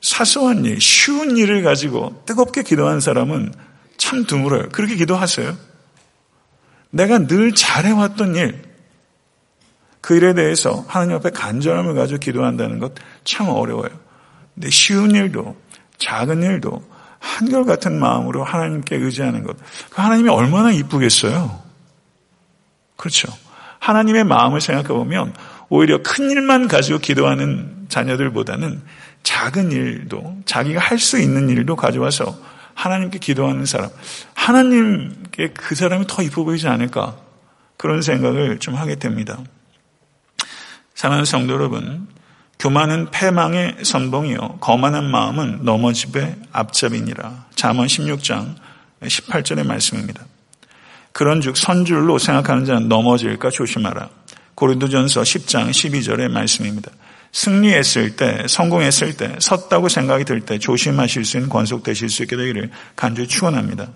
[0.02, 3.54] 사소한 일, 쉬운 일을 가지고 뜨겁게 기도하는 사람은
[3.98, 4.70] 참 드물어요.
[4.70, 5.56] 그렇게 기도하세요.
[6.90, 8.62] 내가 늘 잘해왔던 일,
[10.02, 13.90] 그 일에 대해서 하나님 앞에 간절함을 가지고 기도한다는 것 참 어려워요.
[14.56, 15.56] 근데 쉬운 일도,
[15.98, 16.84] 작은 일도
[17.20, 19.56] 한결같은 마음으로 하나님께 의지하는 것.
[19.90, 21.62] 그 하나님이 얼마나 이쁘겠어요.
[22.98, 23.32] 그렇죠.
[23.80, 25.34] 하나님의 마음을 생각해 보면
[25.70, 28.82] 오히려 큰 일만 가지고 기도하는 자녀들보다는
[29.24, 32.38] 작은 일도 자기가 할 수 있는 일도 가져와서
[32.74, 33.90] 하나님께 기도하는 사람,
[34.34, 37.18] 하나님께 그 사람이 더 이뻐 보이지 않을까
[37.78, 39.38] 그런 생각을 좀 하게 됩니다.
[40.96, 42.08] 사랑하는 성도 여러분,
[42.60, 47.46] 교만은 패망의 선봉이요 거만한 마음은 넘어집의 앞잡이니라.
[47.56, 48.56] 잠언 16장
[49.02, 50.24] 18절의 말씀입니다.
[51.12, 54.10] 그런즉 선줄로 생각하는 자는 넘어질까 조심하라.
[54.56, 56.92] 고린도전서 10장 12절의 말씀입니다.
[57.32, 62.36] 승리했을 때, 성공했을 때, 섰다고 생각이 들 때 조심하실 수 있는 권속 되실 수 있게
[62.36, 63.88] 되기를 간절히 축원합니다.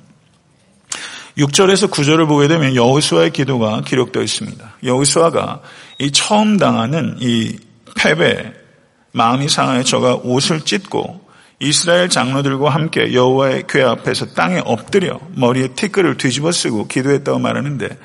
[1.38, 4.76] 6절에서 9절을 보게 되면 여호수아의 기도가 기록되어 있습니다.
[4.84, 5.62] 여호수아가
[6.00, 7.58] 이 처음 당하는 이
[7.96, 8.54] 패배,
[9.12, 11.26] 마음이 상하여 저가 옷을 찢고
[11.60, 17.98] 이스라엘 장로들과 함께 여호와의 궤 앞에서 땅에 엎드려 머리에 티끌을 뒤집어 쓰고 기도했다고 말하는데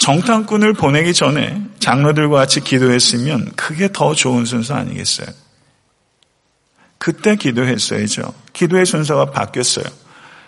[0.00, 5.28] 정탐꾼을 보내기 전에 장로들과 같이 기도했으면 그게 더 좋은 순서 아니겠어요?
[6.96, 8.32] 그때 기도했어야죠.
[8.54, 9.84] 기도의 순서가 바뀌었어요.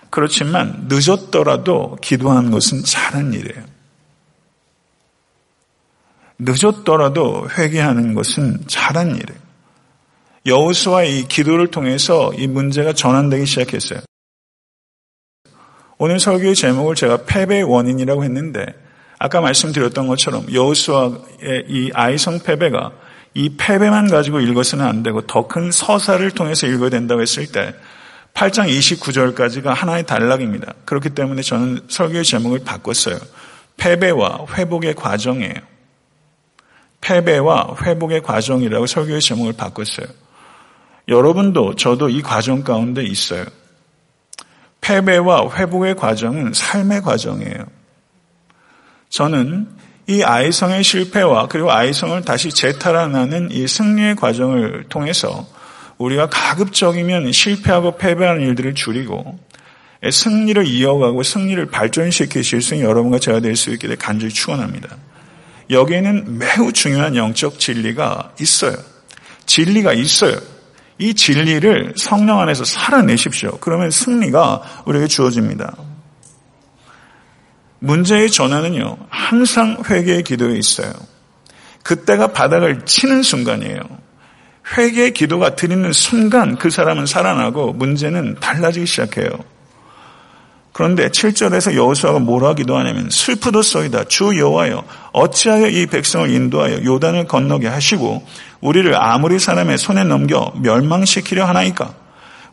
[0.08, 3.64] 그렇지만 늦었더라도 기도하는 것은 잘한 일이에요.
[6.38, 9.40] 늦었더라도 회개하는 것은 잘한 일이에요.
[10.46, 14.00] 여호수아의 이 기도를 통해서 이 문제가 전환되기 시작했어요.
[15.98, 18.81] 오늘 설교의 제목을 제가 패배의 원인이라고 했는데
[19.22, 22.90] 아까 말씀드렸던 것처럼 여호수아의 이 아이성 패배가
[23.34, 27.72] 이 패배만 가지고 읽어서는 안 되고 더 큰 서사를 통해서 읽어야 된다고 했을 때
[28.34, 30.74] 8장 29절까지가 하나의 단락입니다.
[30.86, 33.16] 그렇기 때문에 저는 설교의 제목을 바꿨어요.
[33.76, 35.54] 패배와 회복의 과정이에요.
[37.00, 40.06] 패배와 회복의 과정이라고 설교의 제목을 바꿨어요.
[41.06, 43.44] 여러분도 저도 이 과정 가운데 있어요.
[44.80, 47.81] 패배와 회복의 과정은 삶의 과정이에요.
[49.12, 49.68] 저는
[50.08, 55.46] 이 아이성의 실패와 그리고 아이성을 다시 재탈환하는 이 승리의 과정을 통해서
[55.98, 59.38] 우리가 가급적이면 실패하고 패배하는 일들을 줄이고
[60.10, 64.96] 승리를 이어가고 승리를 발전시키실 수 있는 여러분과 제가 될 수 있게 되 간절히 축원합니다.
[65.68, 68.76] 여기에는 매우 중요한 영적 진리가 있어요.
[69.44, 70.38] 진리가 있어요.
[70.98, 73.58] 이 진리를 성령 안에서 살아내십시오.
[73.60, 75.91] 그러면 승리가 우리에게 주어집니다.
[77.82, 80.92] 문제의 전환은요, 항상 회개의 기도에 있어요.
[81.82, 83.80] 그때가 바닥을 치는 순간이에요.
[84.76, 89.30] 회개의 기도가 드리는 순간 그 사람은 살아나고 문제는 달라지기 시작해요.
[90.72, 98.24] 그런데 7절에서 여호수아가 뭐라 기도하냐면 슬프도소이다 주 여호와여 어찌하여 이 백성을 인도하여 요단을 건너게 하시고
[98.60, 101.94] 우리를 아무리 사람의 손에 넘겨 멸망시키려 하나이까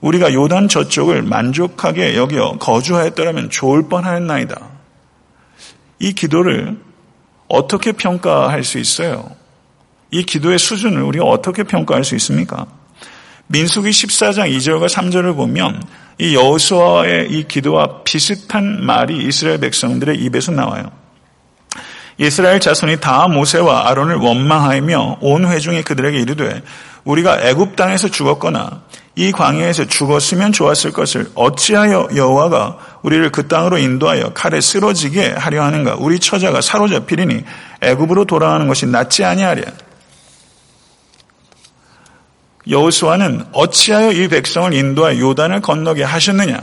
[0.02, 4.69] 우리가 요단 저쪽을 만족하게 여겨 거주하였더라면 좋을 뻔하였나이다.
[6.00, 6.78] 이 기도를
[7.48, 9.30] 어떻게 평가할 수 있어요?
[10.12, 12.66] 이 기도의 수준을 우리가 어떻게 평가할 수 있습니까?
[13.48, 15.84] 민수기 14장 2절과 3절을 보면
[16.20, 20.92] 이 여호수아의 이 기도와 비슷한 말이 이스라엘 백성들의 입에서 나와요.
[22.18, 26.62] 이스라엘 자손이 다 모세와 아론을 원망하며 온 회중이 그들에게 이르되
[27.04, 28.84] 우리가 애굽 땅에서 죽었거나
[29.16, 35.96] 이 광야에서 죽었으면 좋았을 것을 어찌하여 여호와가 우리를 그 땅으로 인도하여 칼에 쓰러지게 하려 하는가
[36.00, 37.44] 우리 처자가 사로잡히리니
[37.82, 39.64] 애굽으로 돌아가는 것이 낫지 아니하랴
[42.70, 46.60] 여호수아는 어찌하여 이 백성을 인도하여 요단을 건너게 하셨느냐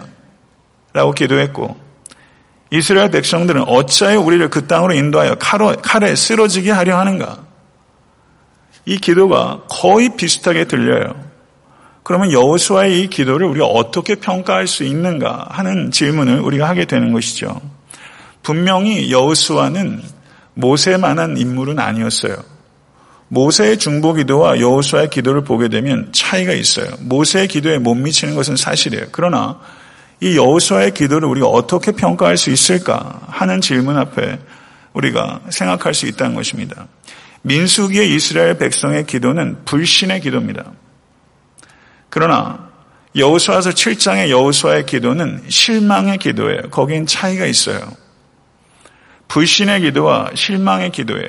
[0.92, 1.76] 라고 기도했고
[2.70, 7.45] 이스라엘 백성들은 어찌하여 우리를 그 땅으로 인도하여 칼에 쓰러지게 하려 하는가?
[8.86, 11.14] 이 기도가 거의 비슷하게 들려요.
[12.04, 17.60] 그러면 여호수아의 이 기도를 우리가 어떻게 평가할 수 있는가 하는 질문을 우리가 하게 되는 것이죠.
[18.44, 20.02] 분명히 여호수아는
[20.54, 22.36] 모세만한 인물은 아니었어요.
[23.26, 26.86] 모세의 중보 기도와 여호수아의 기도를 보게 되면 차이가 있어요.
[27.00, 29.06] 모세의 기도에 못 미치는 것은 사실이에요.
[29.10, 29.58] 그러나
[30.20, 34.38] 이 여호수아의 기도를 우리가 어떻게 평가할 수 있을까 하는 질문 앞에
[34.92, 36.86] 우리가 생각할 수 있다는 것입니다.
[37.46, 40.72] 민수기의 이스라엘 백성의 기도는 불신의 기도입니다.
[42.08, 42.70] 그러나
[43.14, 46.62] 여호수아서 7장의 여호수아의 기도는 실망의 기도예요.
[46.72, 47.80] 거기엔 차이가 있어요.
[49.28, 51.28] 불신의 기도와 실망의 기도예요.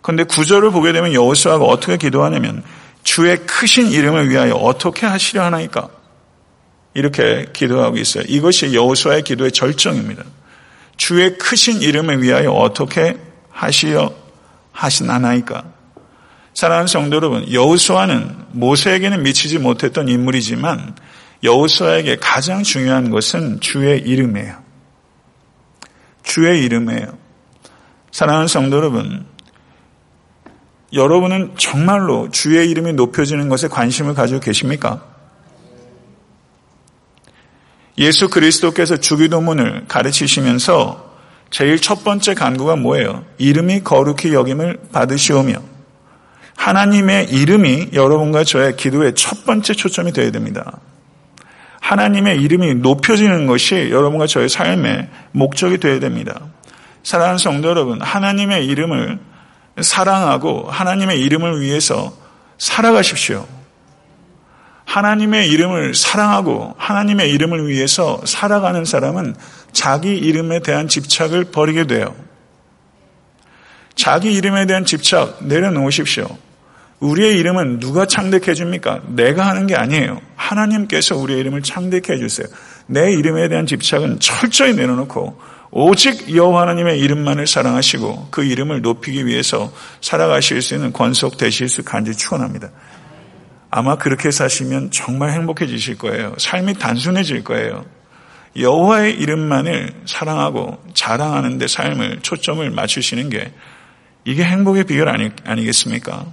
[0.00, 2.62] 그런데 구절을 보게 되면 여호수아가 어떻게 기도하냐면
[3.02, 5.90] 주의 크신 이름을 위하여 어떻게 하시려 하나이까?
[6.94, 8.24] 이렇게 기도하고 있어요.
[8.26, 10.24] 이것이 여호수아의 기도의 절정입니다.
[10.96, 13.18] 주의 크신 이름을 위하여 어떻게
[13.50, 14.17] 하시어
[14.78, 15.64] 하시나나이까?
[16.54, 20.94] 사랑하는 성도 여러분, 여호수아는 모세에게는 미치지 못했던 인물이지만
[21.42, 24.56] 여호수아에게 가장 중요한 것은 주의 이름이에요.
[26.22, 27.16] 주의 이름이에요.
[28.12, 29.26] 사랑하는 성도 여러분,
[30.92, 35.04] 여러분은 정말로 주의 이름이 높여지는 것에 관심을 가지고 계십니까?
[37.98, 41.07] 예수 그리스도께서 주기도문을 가르치시면서
[41.50, 43.24] 제일 첫 번째 간구가 뭐예요?
[43.38, 45.54] 이름이 거룩히 여김을 받으시오며
[46.56, 50.80] 하나님의 이름이 여러분과 저의 기도의 첫 번째 초점이 되어야 됩니다.
[51.80, 56.40] 하나님의 이름이 높여지는 것이 여러분과 저의 삶의 목적이 되어야 됩니다.
[57.02, 59.18] 사랑하는 성도 여러분, 하나님의 이름을
[59.80, 62.12] 사랑하고 하나님의 이름을 위해서
[62.58, 63.46] 살아가십시오.
[64.88, 69.34] 하나님의 이름을 사랑하고 하나님의 이름을 위해서 살아가는 사람은
[69.72, 72.16] 자기 이름에 대한 집착을 버리게 돼요.
[73.94, 76.26] 자기 이름에 대한 집착 내려놓으십시오.
[77.00, 79.02] 우리의 이름은 누가 창대해 줍니까?
[79.08, 80.22] 내가 하는 게 아니에요.
[80.36, 82.46] 하나님께서 우리의 이름을 창대해 주세요.
[82.86, 85.38] 내 이름에 대한 집착은 철저히 내려놓고
[85.70, 89.70] 오직 여호와 하나님의 이름만을 사랑하시고 그 이름을 높이기 위해서
[90.00, 92.70] 살아가실 수 있는 권속 되실 수 간절히 축원합니다.
[93.70, 96.34] 아마 그렇게 사시면 정말 행복해지실 거예요.
[96.38, 97.84] 삶이 단순해질 거예요.
[98.56, 103.52] 여호와의 이름만을 사랑하고 자랑하는 데 삶을 초점을 맞추시는 게
[104.24, 106.26] 이게 행복의 비결 아니, 아니겠습니까?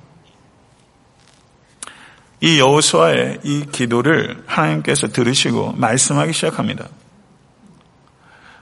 [2.42, 6.88] 이 여호수아의 이 기도를 하나님께서 들으시고 말씀하기 시작합니다.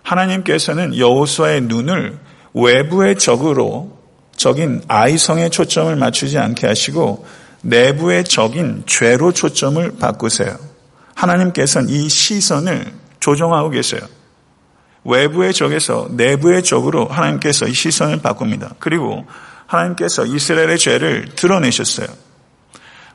[0.04, 2.20] 하나님께서는 여호수아의 눈을
[2.54, 3.98] 외부의 적으로
[4.36, 7.26] 적인 아이성에 초점을 맞추지 않게 하시고
[7.64, 10.58] 내부의 적인 죄로 초점을 바꾸세요.
[11.16, 14.02] 하나님께서는 이 시선을 조정하고 계세요.
[15.06, 18.76] 외부의 적에서 내부의 적으로 하나님께서 이 시선을 바꿉니다.
[18.80, 19.26] 그리고
[19.68, 22.08] 하나님께서 이스라엘의 죄를 드러내셨어요.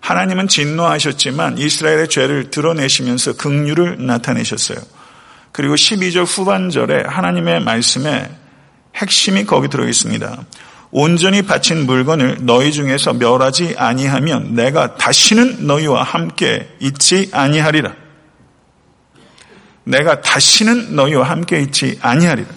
[0.01, 4.79] 하나님은 진노하셨지만 이스라엘의 죄를 드러내시면서 긍휼을 나타내셨어요.
[5.53, 8.31] 그리고 12절 후반절에 하나님의 말씀에
[8.95, 10.45] 핵심이 거기 들어 있습니다.
[10.90, 17.94] 온전히 바친 물건을 너희 중에서 멸하지 아니하면 내가 다시는 너희와 함께 있지 아니하리라.
[19.85, 22.48] 내가 다시는 너희와 함께 있지 아니하리라.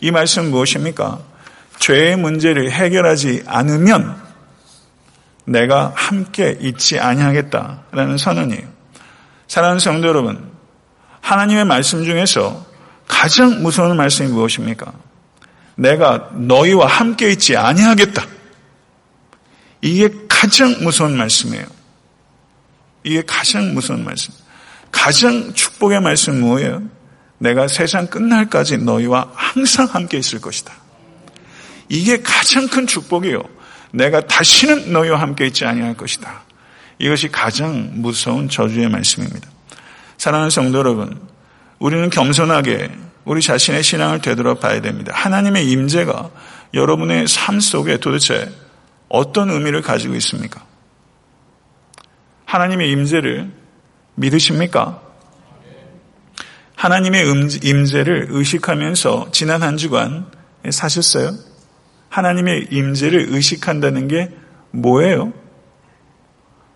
[0.00, 1.18] 이 말씀 무엇입니까?
[1.78, 4.22] 죄의 문제를 해결하지 않으면
[5.44, 8.62] 내가 함께 있지 아니하겠다라는 선언이에요.
[9.46, 10.52] 사랑하는 성도 여러분,
[11.20, 12.64] 하나님의 말씀 중에서
[13.06, 14.92] 가장 무서운 말씀이 무엇입니까?
[15.76, 18.26] 내가 너희와 함께 있지 아니하겠다.
[19.80, 21.66] 이게 가장 무서운 말씀이에요.
[23.02, 24.32] 이게 가장 무서운 말씀.
[24.90, 26.82] 가장 축복의 말씀 뭐예요?
[27.38, 30.72] 내가 세상 끝날까지 너희와 항상 함께 있을 것이다.
[31.88, 33.42] 이게 가장 큰 축복이요.
[33.92, 36.44] 내가 다시는 너희와 함께 있지 아니할 것이다.
[36.98, 39.48] 이것이 가장 무서운 저주의 말씀입니다.
[40.16, 41.20] 사랑하는 성도 여러분,
[41.78, 42.90] 우리는 겸손하게
[43.24, 45.12] 우리 자신의 신앙을 되돌아 봐야 됩니다.
[45.14, 46.30] 하나님의 임재가
[46.74, 48.50] 여러분의 삶 속에 도대체
[49.08, 50.64] 어떤 의미를 가지고 있습니까?
[52.44, 53.50] 하나님의 임재를
[54.16, 55.00] 믿으십니까?
[56.76, 57.24] 하나님의
[57.62, 60.26] 임재를 의식하면서 지난 한 주간
[60.68, 61.32] 사셨어요?
[62.10, 64.30] 하나님의 임재를 의식한다는 게
[64.70, 65.32] 뭐예요?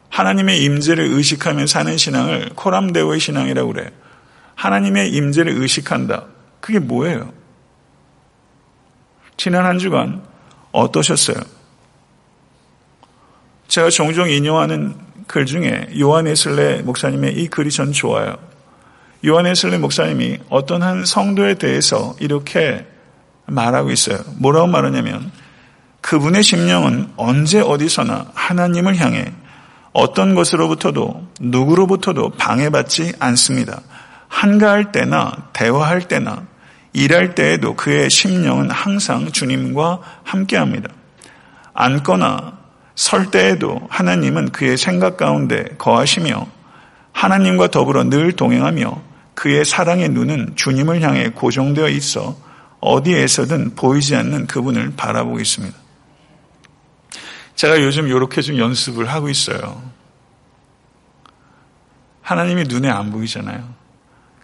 [0.08, 3.90] 하나님의 임재를 의식하며 사는 신앙을 코람데오의 신앙이라고 그래요.
[4.54, 6.26] 하나님의 임재를 의식한다.
[6.60, 7.32] 그게 뭐예요?
[9.36, 10.22] 지난 한 주간
[10.72, 11.36] 어떠셨어요?
[13.68, 18.36] 제가 종종 인용하는 글 중에 요한 에슬레 목사님의 이 글이 전 좋아요.
[19.26, 22.86] 요한 에슬레 목사님이 어떤 한 성도에 대해서 이렇게
[23.46, 24.18] 말하고 있어요.
[24.38, 25.30] 뭐라고 말하냐면
[26.00, 29.32] 그분의 심령은 언제 어디서나 하나님을 향해
[29.92, 33.82] 어떤 것으로부터도 누구로부터도 방해받지 않습니다.
[34.28, 36.46] 한가할 때나 대화할 때나
[36.92, 40.88] 일할 때에도 그의 심령은 항상 주님과 함께합니다.
[41.74, 42.58] 앉거나
[42.94, 46.46] 설 때에도 하나님은 그의 생각 가운데 거하시며
[47.12, 49.02] 하나님과 더불어 늘 동행하며
[49.34, 52.36] 그의 사랑의 눈은 주님을 향해 고정되어 있어
[52.80, 55.76] 어디에서든 보이지 않는 그분을 바라보고 있습니다.
[57.54, 59.82] 제가 요즘 이렇게 좀 연습을 하고 있어요.
[62.22, 63.68] 하나님이 눈에 안 보이잖아요.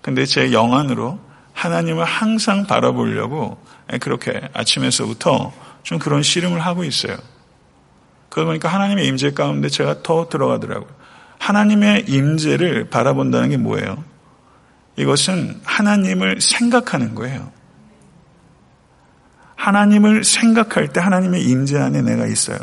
[0.04, 1.18] 근데 제 영안으로
[1.54, 3.56] 하나님을 항상 바라보려고
[4.02, 5.50] 그렇게 아침에서부터
[5.82, 7.16] 좀 그런 씨름을 하고 있어요.
[8.28, 10.90] 그러다 보니까 하나님의 임재 가운데 제가 더 들어가더라고요.
[11.38, 14.04] 하나님의 임재를 바라본다는 게 뭐예요?
[14.96, 17.50] 이것은 하나님을 생각하는 거예요.
[19.56, 22.58] 하나님을 생각할 때 하나님의 임재 안에 내가 있어요.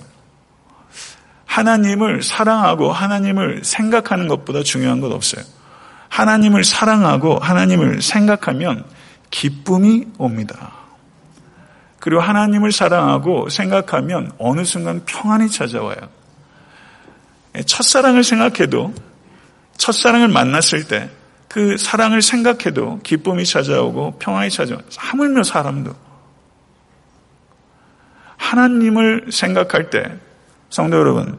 [1.45, 5.43] 하나님을 사랑하고 하나님을 생각하는 것보다 중요한 것 없어요.
[6.11, 8.85] 하나님을 사랑하고 하나님을 생각하면
[9.31, 10.73] 기쁨이 옵니다.
[11.99, 15.97] 그리고 하나님을 사랑하고 생각하면 어느 순간 평안이 찾아와요.
[17.65, 18.93] 첫사랑을 생각해도
[19.77, 21.09] 첫사랑을 만났을 때
[21.51, 24.85] 그 사랑을 생각해도 기쁨이 찾아오고 평안이 찾아와요.
[24.95, 25.93] 하물며 사람도.
[28.37, 30.17] 하나님을 생각할 때
[30.69, 31.37] 성도 여러분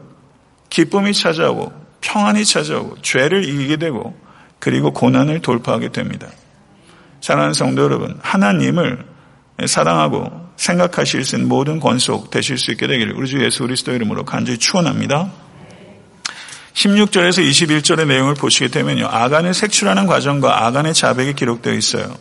[0.69, 4.15] 기쁨이 찾아오고 평안이 찾아오고 죄를 이기게 되고
[4.63, 6.29] 그리고 고난을 돌파하게 됩니다.
[7.19, 9.05] 사랑하는 성도 여러분, 하나님을
[9.65, 14.23] 사랑하고 생각하실 수 있는 모든 권속 되실 수 있게 되기를 우리 주 예수 그리스도 이름으로
[14.23, 15.29] 간절히 축원합니다.
[16.75, 19.05] 16절에서 21절의 내용을 보시게 되면요.
[19.07, 22.15] 아간을 색출하는 과정과 아간의 자백이 기록되어 있어요.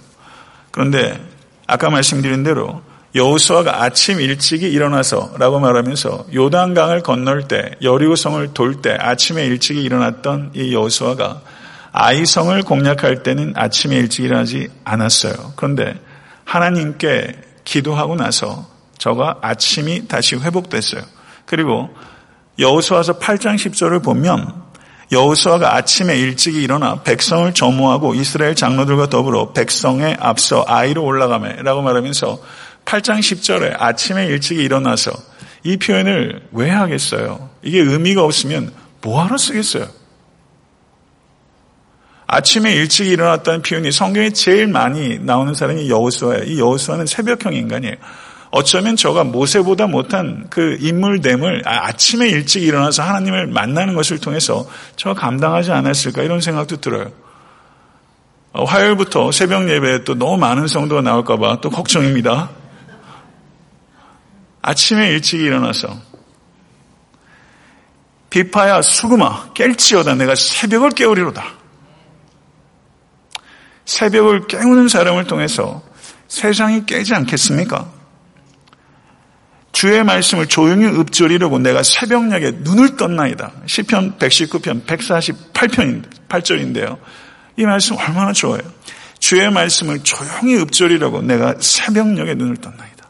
[0.73, 1.25] 그런데
[1.69, 2.83] 아까 말씀드린 대로
[3.15, 10.75] 여호수아가 아침 일찍이 일어나서라고 말하면서 요단강을 건널 때 여리고성을 돌 때 아침에 일찍이 일어났던 이
[10.75, 11.43] 여호수아가
[11.93, 15.53] 아이성을 공략할 때는 아침에 일찍 일어나지 않았어요.
[15.57, 15.95] 그런데
[16.45, 17.35] 하나님께
[17.65, 18.69] 기도하고 나서
[18.99, 21.03] 저가 아침이 다시 회복됐어요.
[21.45, 21.91] 그리고
[22.59, 24.63] 여호수아서 8장 10절을 보면
[25.11, 32.39] 여호수아가 아침에 일찍 일어나 백성을 점호하고 이스라엘 장로들과 더불어 백성에 앞서 아이로 올라가매라고 말하면서
[32.87, 35.13] 8장 10절에 아침에 일찍 일어나서
[35.65, 37.51] 이 표현을 왜 하겠어요?
[37.63, 38.73] 이게 의미가 없으면
[39.03, 39.87] 뭐하러 쓰겠어요?
[42.33, 46.45] 아침에 일찍 일어났다는 표현이 성경에 제일 많이 나오는 사람이 여호수아예요.
[46.45, 47.97] 이 여호수아는 새벽형 인간이에요.
[48.51, 54.67] 어쩌면 저가 모세보다 못한 그 인물됨을 아, 아침에 일찍 일어나서 하나님을 만나는 것을 통해서
[54.97, 57.13] 저가 감당하지 않았을까 이런 생각도 들어요.
[58.55, 62.49] 어, 화요일부터 새벽 예배에 또 너무 많은 성도가 나올까봐 또 걱정입니다.
[64.63, 66.01] 아침에 일찍 일어나서
[68.31, 71.62] 비파야 수구마 깰지어다 내가 새벽을 깨우리로다.
[73.85, 75.83] 새벽을 깨우는 사람을 통해서
[76.29, 77.91] 세상이 깨지 않겠습니까?
[79.73, 83.53] 주의 말씀을 조용히 읊조리려고 내가 새벽녘에 눈을 떴나이다.
[83.67, 86.99] 시편 119편 148편인데 8절인데요.
[87.57, 88.63] 이 말씀 얼마나 좋아요.
[89.19, 93.09] 주의 말씀을 조용히 읊조리려고 내가 새벽녘에 눈을 떴나이다.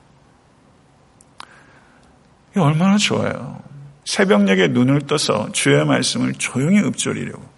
[2.56, 3.62] 이 얼마나 좋아요.
[4.04, 7.51] 새벽녘에 눈을 떠서 주의 말씀을 조용히 읊조리려고.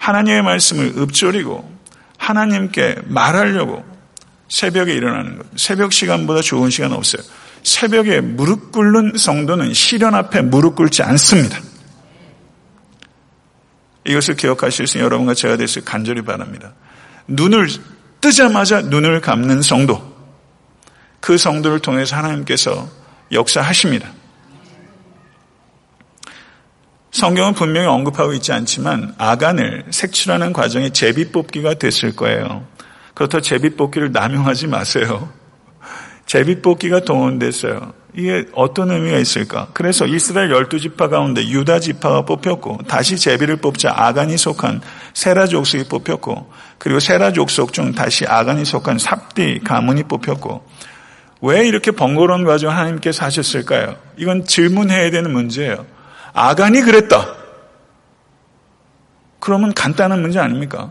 [0.00, 1.78] 하나님의 말씀을 읊조리고
[2.16, 3.84] 하나님께 말하려고
[4.48, 5.46] 새벽에 일어나는 것.
[5.56, 7.22] 새벽 시간보다 좋은 시간 없어요.
[7.62, 11.60] 새벽에 무릎 꿇는 성도는 시련 앞에 무릎 꿇지 않습니다.
[14.06, 16.72] 이것을 기억하실 수 있는 여러분과 제가 될수 간절히 바랍니다.
[17.28, 17.68] 눈을
[18.20, 20.10] 뜨자마자 눈을 감는 성도.
[21.20, 22.88] 그 성도를 통해서 하나님께서
[23.30, 24.08] 역사하십니다.
[27.10, 32.64] 성경은 분명히 언급하고 있지 않지만 아간을 색출하는 과정이 제비 뽑기가 됐을 거예요.
[33.14, 35.28] 그렇다고 제비 뽑기를 남용하지 마세요.
[36.26, 37.92] 제비 뽑기가 동원됐어요.
[38.14, 39.68] 이게 어떤 의미가 있을까?
[39.72, 44.80] 그래서 이스라엘 열두 지파 가운데 유다 지파가 뽑혔고 다시 제비를 뽑자 아간이 속한
[45.14, 50.64] 세라 족속이 뽑혔고 그리고 세라 족속 중 다시 아간이 속한 삽디 가문이 뽑혔고
[51.42, 53.96] 왜 이렇게 번거로운 과정 하나님께서 하셨을까요?
[54.16, 55.86] 이건 질문해야 되는 문제예요.
[56.32, 57.34] 아간이 그랬다.
[59.40, 60.90] 그러면 간단한 문제 아닙니까?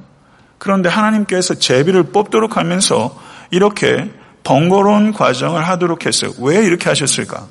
[0.57, 3.17] 그런데 하나님께서 제비를 뽑도록 하면서
[3.51, 4.11] 이렇게
[4.43, 6.31] 번거로운 과정을 하도록 했어요.
[6.39, 7.47] 왜 이렇게 하셨을까?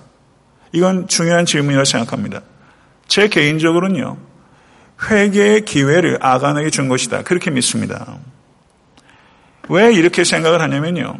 [0.72, 2.42] 이건 중요한 질문이라고 생각합니다.
[3.06, 4.18] 제 개인적으로는요,
[5.10, 7.22] 회개의 기회를 아간에게 준 것이다.
[7.22, 8.18] 그렇게 믿습니다.
[9.68, 11.18] 왜 이렇게 생각을 하냐면요.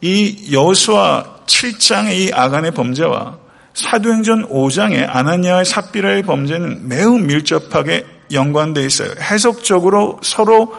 [0.00, 3.38] 이 여수와 7장의 이 아간의 범죄와
[3.76, 9.10] 사도행전 5장의 아나니아의 삽비라의 범죄는 매우 밀접하게 연관되어 있어요.
[9.20, 10.74] 해석적으로 서로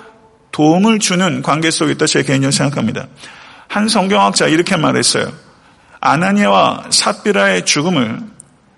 [0.51, 3.05] 도움을 주는 관계 속에 있다 제 개인적으로 생각합니다.
[3.67, 5.31] 한 성경학자 이렇게 말했어요.
[5.99, 8.19] 아나니아와 삽비라의 죽음을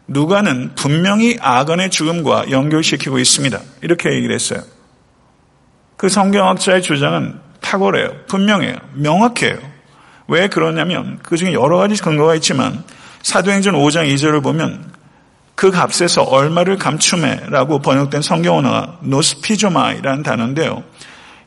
[0.07, 3.57] 누가는 분명히 아간의 죽음과 연결시키고 있습니다.
[3.81, 4.59] 이렇게 얘기를 했어요.
[5.95, 8.25] 그 성경학자의 주장은 탁월해요.
[8.27, 8.75] 분명해요.
[8.95, 9.59] 명확해요.
[10.27, 12.83] 왜 그러냐면 그 중에 여러 가지 근거가 있지만
[13.23, 14.91] 사도행전 5장 2절을 보면
[15.55, 20.83] 그 값에서 얼마를 감추매라고 번역된 성경 언어가 노스피조마이라는 단어인데요.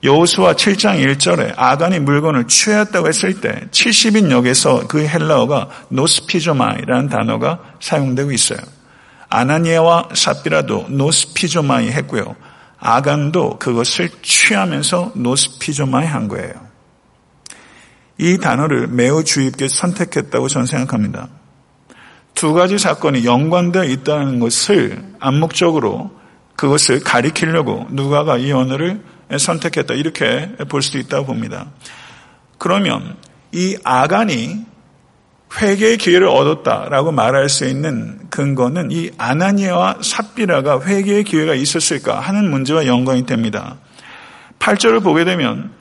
[0.05, 8.33] 여호수아 7장 1절에 아간이 물건을 취하였다고 했을 때 70인 역에서 그 헬라어가 노스피조마이라는 단어가 사용되고
[8.33, 8.59] 있어요.
[9.29, 12.37] 아나니아와 삽비라도 노스피조마이 했고요.
[12.79, 16.53] 아간도 그것을 취하면서 노스피조마이 한 거예요.
[18.19, 21.29] 이 단어를 매우 주의 깊게 선택했다고 저는 생각합니다.
[22.35, 26.11] 두 가지 사건이 연관되어 있다는 것을 암묵적으로
[26.57, 29.03] 그것을 가리키려고 누가가 이 언어를
[29.37, 29.95] 선택했다.
[29.95, 31.71] 이렇게 볼 수도 있다고 봅니다.
[32.59, 33.17] 그러면
[33.53, 34.65] 이 아간이
[35.61, 42.87] 회개의 기회를 얻었다라고 말할 수 있는 근거는 이 아나니아와 삽비라가 회개의 기회가 있었을까 하는 문제와
[42.87, 43.77] 연관이 됩니다.
[44.59, 45.73] 8절을 보게 되면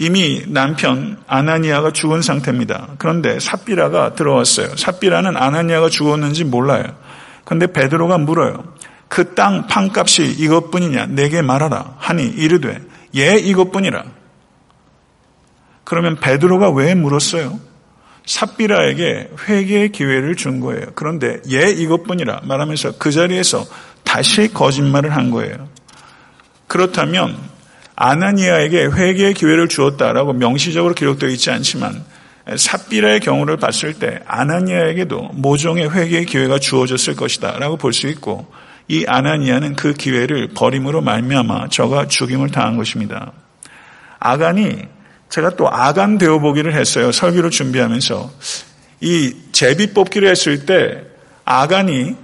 [0.00, 2.94] 이미 남편 아나니아가 죽은 상태입니다.
[2.96, 4.74] 그런데 삽비라가 들어왔어요.
[4.74, 6.84] 삽비라는 아나니아가 죽었는지 몰라요.
[7.44, 8.64] 근데 베드로가 물어요.
[9.08, 11.06] 그 땅 판값이 이것뿐이냐?
[11.08, 11.96] 내게 말하라.
[11.98, 12.80] 하니 이르되
[13.14, 14.04] 예 이것뿐이라.
[15.84, 17.60] 그러면 베드로가 왜 물었어요?
[18.24, 20.86] 삽비라에게 회개의 기회를 준 거예요.
[20.94, 23.66] 그런데 예 이것뿐이라 말하면서 그 자리에서
[24.02, 25.68] 다시 거짓말을 한 거예요.
[26.68, 27.49] 그렇다면
[28.02, 32.02] 아나니아에게 회개의 기회를 주었다라고 명시적으로 기록되어 있지 않지만
[32.56, 38.50] 삽비라의 경우를 봤을 때 아나니아에게도 모종의 회개의 기회가 주어졌을 것이다라고 볼 수 있고
[38.88, 43.32] 이 아나니아는 그 기회를 버림으로 말미암아 저가 죽임을 당한 것입니다.
[44.18, 44.78] 아간이
[45.28, 47.12] 제가 또 아간 되어 보기를 했어요.
[47.12, 48.30] 설교를 준비하면서
[49.02, 51.04] 이 제비 뽑기를 했을 때
[51.44, 52.16] 아간이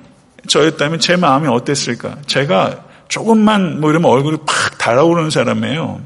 [0.48, 2.16] 저였다면 제 마음이 어땠을까?
[2.26, 6.00] 제가 조금만 뭐 이러면 얼굴이 팍 달아오르는 사람이에요.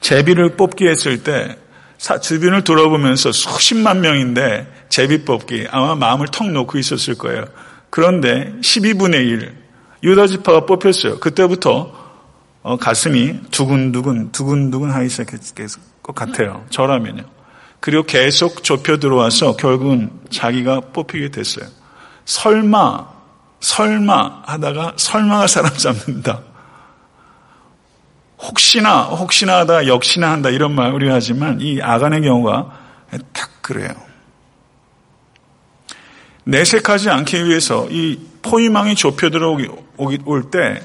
[0.00, 1.56] 제비를 뽑기 했을 때
[2.22, 7.44] 주변을 돌아보면서 수십만 명인데 제비 뽑기 아마 마음을 턱 놓고 있었을 거예요.
[7.90, 9.54] 그런데 12분의 1
[10.02, 11.18] 유다지파가 뽑혔어요.
[11.18, 11.92] 그때부터
[12.62, 16.64] 어, 가슴이 두근두근 두근두근 하기 시작했을 것 같아요.
[16.70, 17.24] 저라면요.
[17.80, 21.66] 그리고 계속 좁혀 들어와서 결국은 자기가 뽑히게 됐어요.
[22.24, 23.17] 설마
[23.60, 26.40] 설마 하다가 설마가 사람 잡는다.
[28.38, 32.78] 혹시나 혹시나 하다 역시나 한다 이런 말 우리가 하지만 이 아간의 경우가
[33.32, 33.90] 딱 그래요.
[36.44, 40.80] 내색하지 않기 위해서 이 포위망이 좁혀 들어올 때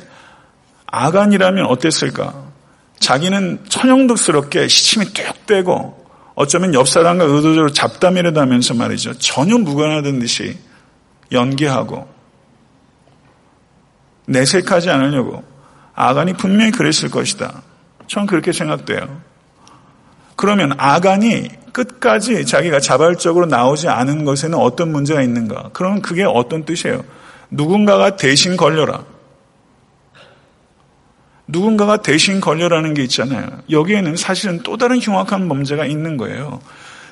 [0.87, 2.51] 아간이라면 어땠을까?
[2.99, 6.05] 자기는 천연덕스럽게 시침이 뚝 떼고
[6.35, 9.13] 어쩌면 옆 사람과 의도적으로 잡담이라도 하면서 말이죠.
[9.19, 10.57] 전혀 무관하던 듯이
[11.31, 12.12] 연기하고
[14.25, 15.43] 내색하지 않으려고
[15.95, 17.61] 아간이 분명히 그랬을 것이다.
[18.07, 19.21] 전 그렇게 생각돼요.
[20.35, 25.69] 그러면 아간이 끝까지 자기가 자발적으로 나오지 않은 것에는 어떤 문제가 있는가?
[25.73, 27.03] 그러면 그게 어떤 뜻이에요?
[27.49, 29.03] 누군가가 대신 걸려라.
[31.47, 33.47] 누군가가 대신 걸려라는 게 있잖아요.
[33.69, 36.61] 여기에는 사실은 또 다른 흉악한 문제가 있는 거예요.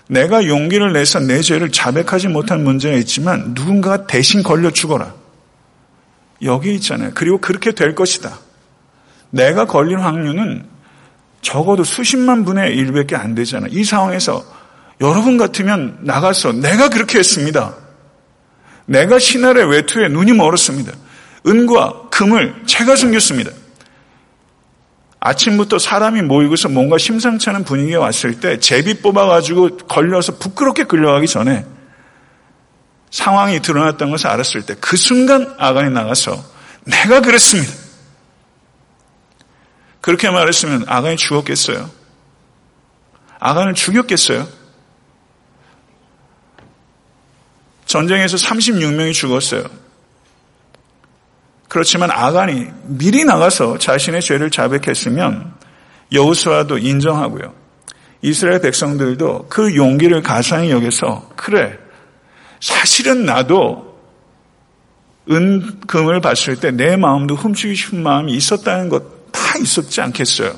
[0.08, 5.14] 내가 용기를 내서 내 죄를 자백하지 못한 문제가 있지만 누군가가 대신 걸려 죽어라.
[6.44, 7.12] 여기 있잖아요.
[7.14, 8.40] 그리고 그렇게 될 것이다.
[9.30, 10.66] 내가 걸릴 확률은
[11.42, 13.70] 적어도 수십만 분의 1밖에 안 되잖아요.
[13.72, 14.44] 이 상황에서
[15.00, 17.76] 여러분 같으면 나가서 내가 그렇게 했습니다.
[18.86, 20.92] 내가 신할의 외투에 눈이 멀었습니다.
[21.48, 23.52] 은과 금을 제가 숨겼습니다.
[25.20, 31.66] 아침부터 사람이 모이고서 뭔가 심상치 않은 분위기가 왔을 때 제비 뽑아가지고 걸려서 부끄럽게 끌려가기 전에
[33.12, 36.44] 상황이 드러났던 것을 알았을 때 그 순간 아간이 나가서
[36.86, 37.72] 내가 그랬습니다.
[40.02, 41.90] 그렇게 말했으면 아간이 죽었겠어요?
[43.40, 44.48] 아간을 죽였겠어요?
[47.86, 49.64] 전쟁에서 36명이 죽었어요.
[51.68, 55.54] 그렇지만 아간이 미리 나가서 자신의 죄를 자백했으면
[56.12, 57.54] 여우수아도 인정하고요.
[58.22, 61.78] 이스라엘 백성들도 그 용기를 가상히 여겨서 그래
[62.62, 63.92] 사실은 나도
[65.30, 70.54] 은금을 봤을 때 내 마음도 훔치기 싶은 마음이 있었다는 것 다 있었지 않겠어요?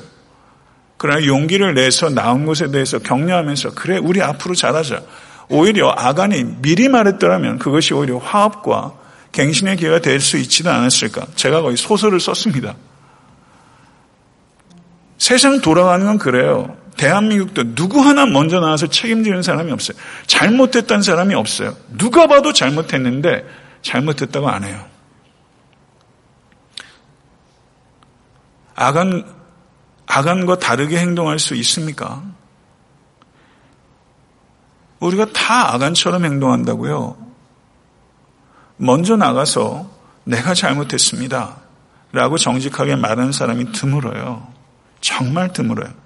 [0.96, 5.02] 그러나 용기를 내서 나온 것에 대해서 격려하면서 그래 우리 앞으로 잘하자.
[5.48, 8.94] 오히려 아간이 미리 말했더라면 그것이 오히려 화합과
[9.32, 11.26] 갱신의 기회가 될 수 있지는 않았을까.
[11.34, 12.74] 제가 거의 소설을 썼습니다.
[15.18, 16.76] 세상 돌아가는 건 그래요.
[16.96, 19.96] 대한민국도 누구 하나 먼저 나와서 책임지는 사람이 없어요.
[20.26, 21.76] 잘못했다는 사람이 없어요.
[21.96, 23.44] 누가 봐도 잘못했는데
[23.82, 24.84] 잘못했다고 안 해요.
[28.74, 29.24] 아간,
[30.06, 32.22] 아간과 다르게 행동할 수 있습니까?
[35.00, 37.16] 우리가 다 아간처럼 행동한다고요.
[38.76, 39.90] 먼저 나가서
[40.24, 41.56] 내가 잘못했습니다.
[42.12, 44.46] 라고 정직하게 말하는 사람이 드물어요.
[45.00, 46.03] 정말 드물어요.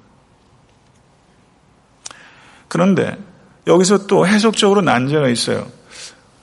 [2.68, 3.16] 그런데
[3.66, 5.66] 여기서 또 해석적으로 난제가 있어요.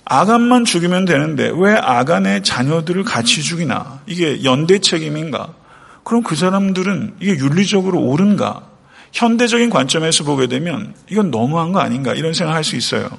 [0.06, 4.00] 아간만 죽이면 되는데 왜 아간의 자녀들을 같이 죽이나?
[4.06, 5.54] 이게 연대 책임인가?
[6.04, 8.62] 그럼 그 사람들은 이게 윤리적으로 옳은가?
[9.14, 12.14] 현대적인 관점에서 보게 되면 이건 너무한 거 아닌가?
[12.14, 13.10] 이런 생각할 수 있어요.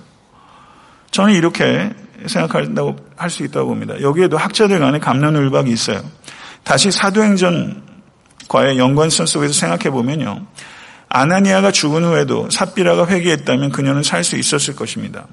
[1.11, 1.91] 저는 이렇게
[2.27, 4.01] 생각한다고 할 수 있다고 봅니다.
[4.01, 6.03] 여기에도 학자들 간의 감론을박이 있어요.
[6.63, 10.47] 다시 사도행전과의 연관성 속에서 생각해 보면요.
[11.09, 15.27] 아나니아가 죽은 후에도 삽비라가 회개했다면 그녀는 살 수 있었을 것입니다.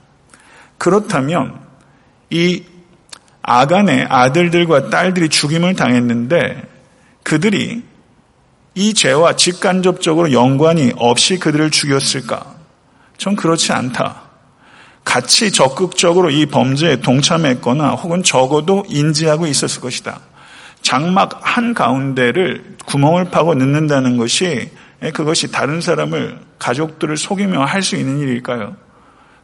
[0.77, 1.59] 그렇다면
[2.29, 2.63] 이
[3.41, 6.61] 아간의 아들들과 딸들이 죽임을 당했는데
[7.23, 7.83] 그들이
[8.75, 12.55] 이 죄와 직간접적으로 연관이 없이 그들을 죽였을까?
[13.17, 14.23] 전 그렇지 않다.
[15.03, 20.21] 같이 적극적으로 이 범죄에 동참했거나 혹은 적어도 인지하고 있었을 것이다.
[20.81, 24.71] 장막 한 가운데를 구멍을 파고 넣는다는 것이
[25.11, 28.75] 그것이 다른 사람을 가족들을 속이며 할 수 있는 일일까요?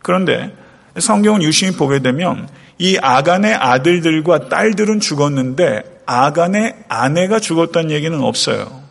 [0.01, 0.55] 그런데
[0.97, 2.47] 성경은 유심히 보게 되면
[2.77, 8.81] 이 아간의 아들들과 딸들은 죽었는데 아간의 아내가 죽었다는 얘기는 없어요.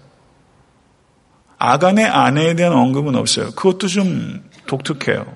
[1.58, 3.50] 아간의 아내에 대한 언급은 없어요.
[3.52, 5.26] 그것도 좀 독특해요.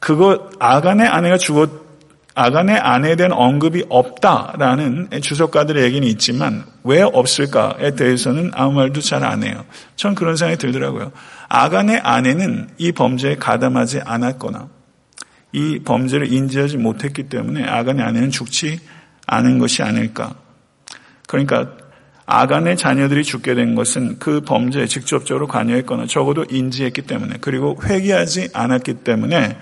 [0.00, 1.83] 그거 아간의 아내가 죽었
[2.36, 9.44] 아간의 아내에 대한 언급이 없다라는 주석가들의 얘기는 있지만 왜 없을까에 대해서는 아무 말도 잘 안
[9.44, 9.64] 해요.
[9.94, 11.12] 전 그런 생각이 들더라고요.
[11.48, 14.68] 아간의 아내는 이 범죄에 가담하지 않았거나
[15.52, 18.80] 이 범죄를 인지하지 못했기 때문에 아간의 아내는 죽지
[19.26, 20.34] 않은 것이 아닐까.
[21.28, 21.70] 그러니까
[22.26, 28.94] 아간의 자녀들이 죽게 된 것은 그 범죄에 직접적으로 관여했거나 적어도 인지했기 때문에 그리고 회개하지 않았기
[29.04, 29.56] 때문에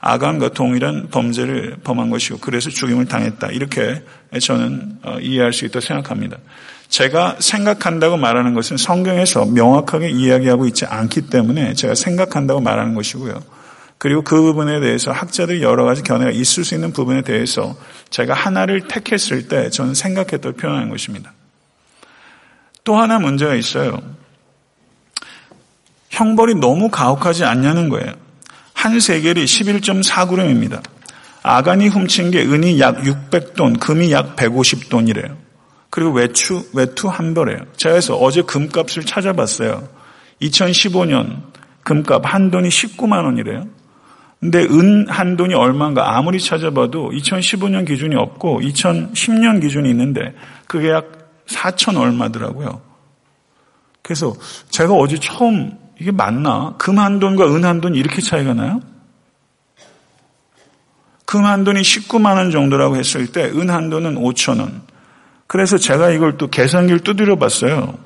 [0.00, 3.48] 아간과 동일한 범죄를 범한 것이고 그래서 죽임을 당했다.
[3.48, 4.02] 이렇게
[4.40, 6.38] 저는 어, 이해할 수 있다고 생각합니다.
[6.88, 13.42] 제가 생각한다고 말하는 것은 성경에서 명확하게 이야기하고 있지 않기 때문에 제가 생각한다고 말하는 것이고요.
[13.98, 17.76] 그리고 그 부분에 대해서 학자들이 여러 가지 견해가 있을 수 있는 부분에 대해서
[18.10, 21.32] 제가 하나를 택했을 때 저는 생각했다고 표현하는 것입니다.
[22.84, 24.00] 또 하나 문제가 있어요.
[26.10, 28.14] 형벌이 너무 가혹하지 않냐는 거예요.
[28.78, 30.80] 한 세겔이 11.4g입니다.
[31.42, 35.36] 아간이 훔친 게 은이 약 600돈, 금이 약 150돈이래요.
[35.90, 37.58] 그리고 외투, 외투 한 벌이에요.
[37.76, 39.88] 제가 그래서 어제 금값을 찾아봤어요.
[40.42, 41.42] 2015년
[41.82, 43.66] 금값 한 돈이 19만 원이래요.
[44.38, 50.36] 근데 은 한 돈이 얼마인가 아무리 찾아봐도 2015년 기준이 없고 2010년 기준이 있는데
[50.68, 52.80] 그게 약 4천 얼마더라고요.
[54.02, 54.34] 그래서
[54.70, 56.74] 제가 어제 처음 이게 맞나?
[56.78, 58.80] 금 한 돈과 은 한 돈이 이렇게 차이가 나요?
[61.26, 64.82] 금 한 돈이 19만 원 정도라고 했을 때 은 한 돈은 5천 원.
[65.46, 67.98] 그래서 제가 이걸 또 계산기를 두드려 봤어요.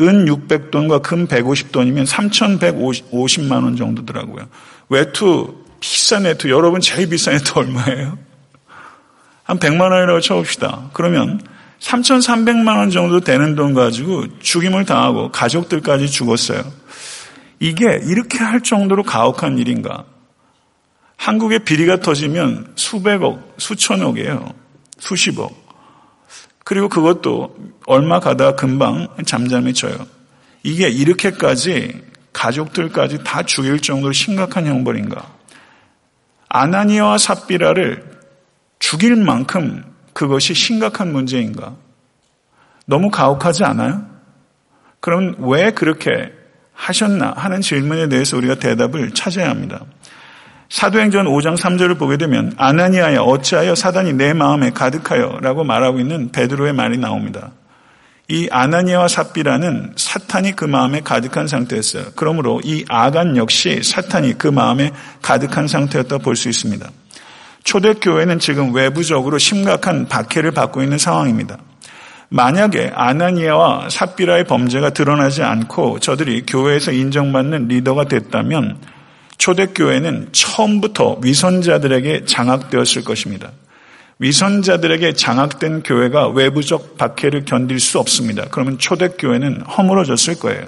[0.00, 4.46] 은 600돈과 금 150돈이면 3,150만 원 정도더라고요.
[4.90, 8.18] 외투, 비싼 외투, 여러분 제일 비싼 외투 얼마예요?
[9.44, 10.90] 한 100만 원이라고 쳐봅시다.
[10.92, 11.40] 그러면
[11.80, 16.62] 3,300만 원 정도 되는 돈 가지고 죽임을 당하고 가족들까지 죽었어요.
[17.58, 20.04] 이게 이렇게 할 정도로 가혹한 일인가?
[21.16, 24.52] 한국에 비리가 터지면 수백억, 수천억이에요.
[24.98, 25.66] 수십억.
[26.64, 29.96] 그리고 그것도 얼마 가다가 금방 잠잠해 져요.
[30.62, 32.02] 이게 이렇게까지
[32.32, 35.32] 가족들까지 다 죽일 정도로 심각한 형벌인가?
[36.48, 38.18] 아나니아와 삽비라를
[38.78, 41.76] 죽일 만큼 그것이 심각한 문제인가?
[42.84, 44.06] 너무 가혹하지 않아요?
[45.00, 46.32] 그럼 왜 그렇게
[46.76, 49.80] 하셨나 하는 질문에 대해서 우리가 대답을 찾아야 합니다.
[50.68, 56.72] 사도행전 5장 3절을 보게 되면 아나니아야 어찌하여 사단이 내 마음에 가득하여 라고 말하고 있는 베드로의
[56.72, 57.52] 말이 나옵니다.
[58.28, 62.06] 이 아나니아와 삽비라는 사탄이 그 마음에 가득한 상태였어요.
[62.16, 64.90] 그러므로 이 아간 역시 사탄이 그 마음에
[65.22, 66.90] 가득한 상태였다 볼 수 있습니다.
[67.62, 71.58] 초대교회는 지금 외부적으로 심각한 박해를 받고 있는 상황입니다.
[72.28, 78.78] 만약에 아나니아와 삽비라의 범죄가 드러나지 않고 저들이 교회에서 인정받는 리더가 됐다면
[79.38, 83.52] 초대교회는 처음부터 위선자들에게 장악되었을 것입니다.
[84.18, 88.46] 위선자들에게 장악된 교회가 외부적 박해를 견딜 수 없습니다.
[88.50, 90.64] 그러면 초대교회는 허물어졌을 거예요.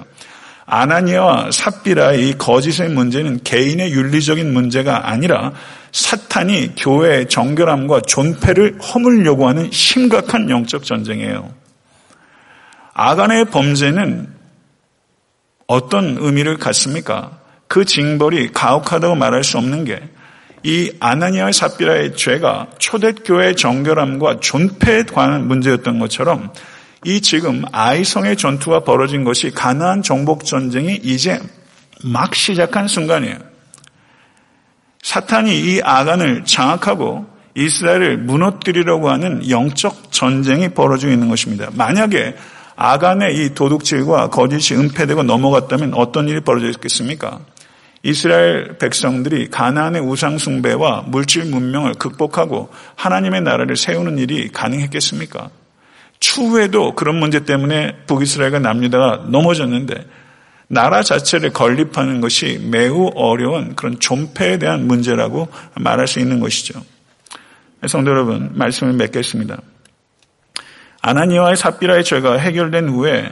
[0.69, 5.53] 아나니아와 삽비라의 이 거짓의 문제는 개인의 윤리적인 문제가 아니라
[5.93, 11.53] 사탄이 교회의 정결함과 존폐를 허물려고 하는 심각한 영적 전쟁이에요.
[12.93, 14.29] 아간의 범죄는
[15.67, 17.39] 어떤 의미를 갖습니까?
[17.67, 20.01] 그 징벌이 가혹하다고 말할 수 없는 게
[20.65, 26.53] 이 아나니아의 삽비라의 죄가 초대교회의 정결함과 존폐에 관한 문제였던 것처럼
[27.09, 31.41] 이 지금 아이성의 전투가 벌어진 것이 가나안 정복 전쟁이 이제
[32.05, 33.39] 막 시작한 순간이에요.
[35.03, 41.71] 사탄이 이 아간을 장악하고 이스라엘을 무너뜨리려고 하는 영적 전쟁이 벌어지고 있는 것입니다.
[41.73, 42.37] 만약에
[42.77, 47.39] 아간의 이 도둑질과 거짓이 은폐되고 넘어갔다면 어떤 일이 벌어졌겠습니까?
[48.03, 55.49] 이스라엘 백성들이 가나안의 우상 숭배와 물질 문명을 극복하고 하나님의 나라를 세우는 일이 가능했겠습니까?
[56.21, 60.07] 추후에도 그런 문제 때문에 북이스라엘과 남유다가 넘어졌는데
[60.69, 66.83] 나라 자체를 건립하는 것이 매우 어려운 그런 존폐에 대한 문제라고 말할 수 있는 것이죠.
[67.87, 69.59] 성도 여러분, 말씀을 맺겠습니다.
[71.01, 73.31] 아나니와의 삽비라의 죄가 해결된 후에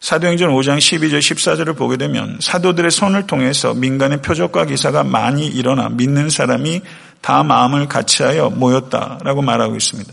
[0.00, 6.28] 사도행전 5장 12절 14절을 보게 되면 사도들의 손을 통해서 민간의 표적과 기사가 많이 일어나 믿는
[6.28, 6.82] 사람이
[7.20, 10.12] 다 마음을 같이하여 모였다라고 말하고 있습니다.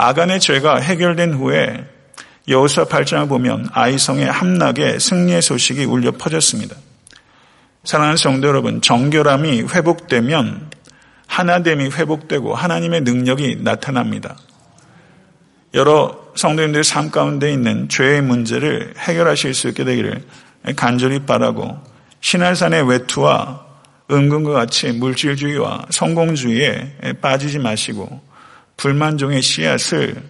[0.00, 1.84] 아간의 죄가 해결된 후에
[2.46, 6.76] 여호수아 8장을 보면 아이성의 함락에 승리의 소식이 울려 퍼졌습니다.
[7.82, 10.70] 사랑하는 성도 여러분, 정결함이 회복되면
[11.26, 14.36] 하나됨이 회복되고 하나님의 능력이 나타납니다.
[15.74, 20.22] 여러 성도님들의 삶 가운데 있는 죄의 문제를 해결하실 수 있게 되기를
[20.76, 21.76] 간절히 바라고
[22.20, 23.66] 신할산의 외투와
[24.10, 28.27] 은근과 같이 물질주의와 성공주의에 빠지지 마시고
[28.78, 30.22] 불만종의 씨앗을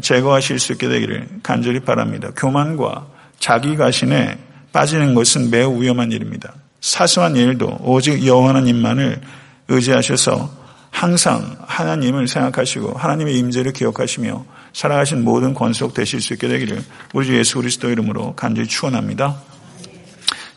[0.00, 2.30] 제거하실 수 있게 되기를 간절히 바랍니다.
[2.36, 3.08] 교만과
[3.40, 4.38] 자기 가신에
[4.72, 6.54] 빠지는 것은 매우 위험한 일입니다.
[6.80, 9.20] 사소한 일도 오직 여호와 하나님만을
[9.68, 10.56] 의지하셔서
[10.90, 16.82] 항상 하나님을 생각하시고 하나님의 임재를 기억하시며 살아가신 모든 권속 되실 수 있게 되기를
[17.14, 19.36] 우리 주 예수 그리스도 이름으로 간절히 축원합니다.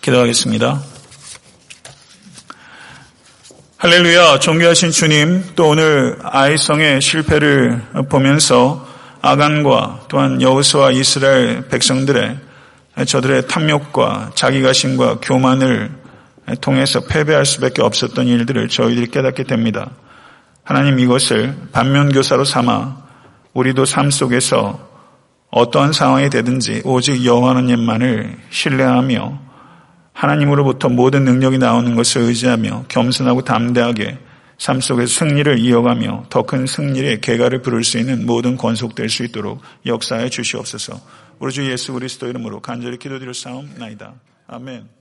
[0.02, 0.82] 기도하겠습니다.
[3.84, 8.88] 할렐루야, 존귀하신 주님, 또 오늘 아이성의 실패를 보면서
[9.24, 12.38] 아간과 또한 여호수와 이스라엘 백성들의
[13.08, 15.90] 저들의 탐욕과 자기가심과 교만을
[16.62, 19.90] 통해서 패배할 수밖에 없었던 일들을 저희들이 깨닫게 됩니다.
[20.64, 22.98] 하나님 이것을 반면교사로 삼아
[23.54, 24.80] 우리도 삶 속에서
[25.50, 29.51] 어떠한 상황이 되든지 오직 여호와 하나님만을 신뢰하며
[30.14, 34.18] 하나님으로부터 모든 능력이 나오는 것을 의지하며 겸손하고 담대하게
[34.58, 39.62] 삶 속에서 승리를 이어가며 더 큰 승리의 개가를 부를 수 있는 모든 권속될 수 있도록
[39.88, 41.02] 역사해 주시옵소서.
[41.40, 44.14] 우리 주 예수 그리스도 이름으로 간절히 기도드릴 싸움 나이다.
[44.46, 45.01] 아멘.